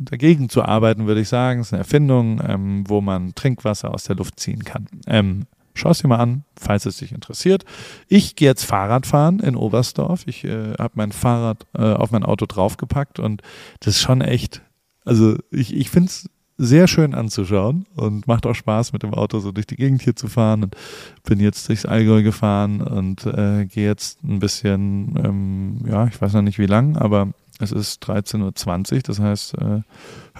dagegen 0.00 0.48
zu 0.48 0.62
arbeiten, 0.62 1.06
würde 1.06 1.20
ich 1.20 1.28
sagen. 1.28 1.60
Es 1.60 1.68
ist 1.68 1.72
eine 1.74 1.80
Erfindung, 1.80 2.40
ähm, 2.44 2.84
wo 2.88 3.00
man 3.00 3.34
Trinkwasser 3.34 3.92
aus 3.92 4.04
der 4.04 4.16
Luft 4.16 4.40
ziehen 4.40 4.64
kann. 4.64 4.86
Ähm, 5.06 5.46
Schau 5.74 5.90
es 5.90 5.98
dir 6.00 6.08
mal 6.08 6.16
an, 6.16 6.42
falls 6.58 6.86
es 6.86 6.96
dich 6.96 7.12
interessiert. 7.12 7.64
Ich 8.08 8.34
gehe 8.34 8.48
jetzt 8.48 8.64
Fahrrad 8.64 9.06
fahren 9.06 9.38
in 9.38 9.54
Oberstdorf. 9.54 10.24
Ich 10.26 10.42
äh, 10.42 10.72
habe 10.76 10.94
mein 10.94 11.12
Fahrrad 11.12 11.66
äh, 11.72 11.92
auf 11.92 12.10
mein 12.10 12.24
Auto 12.24 12.46
draufgepackt 12.46 13.20
und 13.20 13.42
das 13.78 13.94
ist 13.94 14.00
schon 14.00 14.20
echt, 14.20 14.60
also 15.04 15.36
ich, 15.52 15.76
ich 15.76 15.88
finde 15.88 16.08
es 16.08 16.28
sehr 16.58 16.88
schön 16.88 17.14
anzuschauen 17.14 17.86
und 17.94 18.26
macht 18.26 18.44
auch 18.46 18.54
Spaß 18.54 18.92
mit 18.92 19.02
dem 19.02 19.14
Auto 19.14 19.38
so 19.38 19.52
durch 19.52 19.66
die 19.66 19.76
Gegend 19.76 20.02
hier 20.02 20.16
zu 20.16 20.28
fahren 20.28 20.64
und 20.64 20.76
bin 21.24 21.40
jetzt 21.40 21.68
durchs 21.68 21.86
Allgäu 21.86 22.22
gefahren 22.22 22.80
und 22.80 23.24
äh, 23.26 23.64
gehe 23.66 23.86
jetzt 23.86 24.22
ein 24.24 24.40
bisschen, 24.40 25.14
ähm, 25.24 25.78
ja, 25.88 26.06
ich 26.08 26.20
weiß 26.20 26.34
noch 26.34 26.42
nicht 26.42 26.58
wie 26.58 26.66
lang, 26.66 26.96
aber 26.96 27.28
es 27.60 27.72
ist 27.72 28.04
13.20 28.04 28.94
Uhr, 28.94 29.00
das 29.02 29.20
heißt, 29.20 29.54
äh, 29.54 29.64
habe 29.64 29.84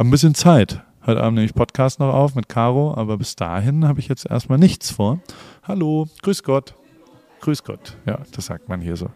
ein 0.01 0.11
bisschen 0.11 0.35
Zeit 0.35 0.83
Heute 1.09 1.23
Abend 1.23 1.37
nehme 1.37 1.47
ich 1.47 1.55
Podcast 1.55 2.01
noch 2.01 2.13
auf 2.13 2.35
mit 2.35 2.51
Caro, 2.51 2.95
aber 2.95 3.17
bis 3.17 3.35
dahin 3.35 3.89
habe 3.89 3.99
ich 3.99 4.09
jetzt 4.09 4.27
erstmal 4.27 4.59
nichts 4.59 4.91
vor. 4.91 5.21
Hallo, 5.63 6.07
grüß 6.21 6.43
Gott. 6.43 6.75
Grüß 7.41 7.65
Gott, 7.65 7.97
ja, 8.05 8.19
das 8.33 8.45
sagt 8.45 8.69
man 8.69 8.83
hier 8.83 8.95
so. 8.95 9.09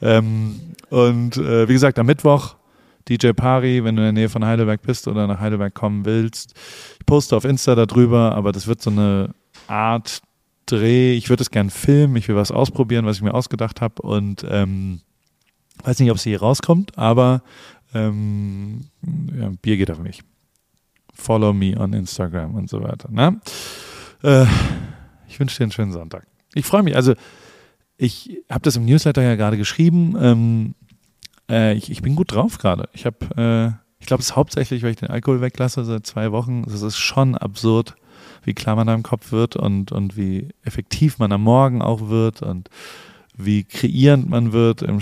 Ähm, 0.00 0.60
und 0.90 1.38
äh, 1.38 1.68
wie 1.68 1.72
gesagt, 1.72 1.98
am 1.98 2.06
Mittwoch 2.06 2.54
DJ 3.10 3.32
Pari, 3.32 3.84
wenn 3.84 3.96
du 3.96 4.02
in 4.02 4.14
der 4.14 4.22
Nähe 4.22 4.28
von 4.28 4.44
Heidelberg 4.44 4.82
bist 4.82 5.08
oder 5.08 5.26
nach 5.26 5.40
Heidelberg 5.40 5.74
kommen 5.74 6.04
willst. 6.04 6.54
Ich 6.98 7.06
poste 7.06 7.36
auf 7.36 7.44
Insta 7.44 7.74
darüber, 7.74 8.34
aber 8.34 8.52
das 8.52 8.66
wird 8.66 8.80
so 8.80 8.90
eine 8.90 9.34
Art 9.66 10.22
Dreh. 10.66 11.14
Ich 11.14 11.28
würde 11.28 11.42
es 11.42 11.50
gern 11.50 11.68
filmen, 11.68 12.16
ich 12.16 12.28
will 12.28 12.36
was 12.36 12.52
ausprobieren, 12.52 13.04
was 13.04 13.16
ich 13.16 13.22
mir 13.22 13.34
ausgedacht 13.34 13.80
habe 13.80 14.00
und 14.02 14.46
ähm, 14.48 15.00
weiß 15.82 15.98
nicht, 15.98 16.10
ob 16.10 16.16
es 16.16 16.22
hier 16.22 16.40
rauskommt, 16.40 16.96
aber 16.96 17.42
ähm, 17.92 18.86
ja, 19.36 19.50
Bier 19.60 19.76
geht 19.76 19.90
auf 19.90 19.98
mich 19.98 20.22
follow 21.20 21.52
me 21.52 21.76
on 21.78 21.92
Instagram 21.92 22.54
und 22.54 22.68
so 22.68 22.82
weiter. 22.82 23.08
Ne? 23.10 23.40
Äh, 24.22 24.46
ich 25.28 25.38
wünsche 25.38 25.58
dir 25.58 25.64
einen 25.64 25.72
schönen 25.72 25.92
Sonntag. 25.92 26.26
Ich 26.54 26.66
freue 26.66 26.82
mich. 26.82 26.96
Also, 26.96 27.14
ich 27.96 28.42
habe 28.50 28.62
das 28.62 28.76
im 28.76 28.86
Newsletter 28.86 29.22
ja 29.22 29.36
gerade 29.36 29.56
geschrieben. 29.56 30.16
Ähm, 30.20 30.74
äh, 31.50 31.74
ich, 31.74 31.90
ich, 31.90 32.02
bin 32.02 32.16
gut 32.16 32.32
drauf 32.32 32.58
gerade. 32.58 32.88
Ich 32.92 33.04
habe, 33.06 33.18
äh, 33.36 33.72
ich 33.98 34.06
glaube, 34.06 34.22
es 34.22 34.30
ist 34.30 34.36
hauptsächlich, 34.36 34.82
weil 34.82 34.92
ich 34.92 34.96
den 34.96 35.10
Alkohol 35.10 35.40
weglasse 35.40 35.84
seit 35.84 36.06
zwei 36.06 36.32
Wochen. 36.32 36.64
Es 36.66 36.80
ist 36.80 36.98
schon 36.98 37.36
absurd, 37.36 37.96
wie 38.44 38.54
klar 38.54 38.76
man 38.76 38.86
da 38.86 38.94
im 38.94 39.02
Kopf 39.02 39.32
wird 39.32 39.56
und, 39.56 39.92
und 39.92 40.16
wie 40.16 40.48
effektiv 40.62 41.18
man 41.18 41.32
am 41.32 41.42
Morgen 41.42 41.82
auch 41.82 42.08
wird 42.08 42.42
und 42.42 42.70
wie 43.36 43.64
kreierend 43.64 44.28
man 44.28 44.52
wird 44.52 44.82
im, 44.82 45.00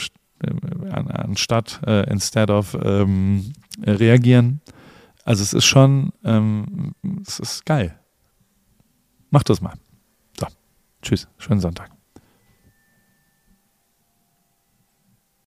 anstatt 1.11 1.81
äh, 1.87 2.09
instead 2.11 2.51
of 2.51 2.77
ähm, 2.83 3.53
reagieren. 3.83 4.61
Also 5.25 5.43
es 5.43 5.53
ist 5.53 5.67
schon, 5.67 6.13
ähm, 6.25 6.95
es 7.27 7.39
ist 7.39 7.67
geil. 7.67 7.99
Mach 9.31 9.43
das 9.43 9.61
mal. 9.61 9.75
So, 10.39 10.47
tschüss, 11.03 11.29
schönen 11.39 11.61
Sonntag. 11.61 11.98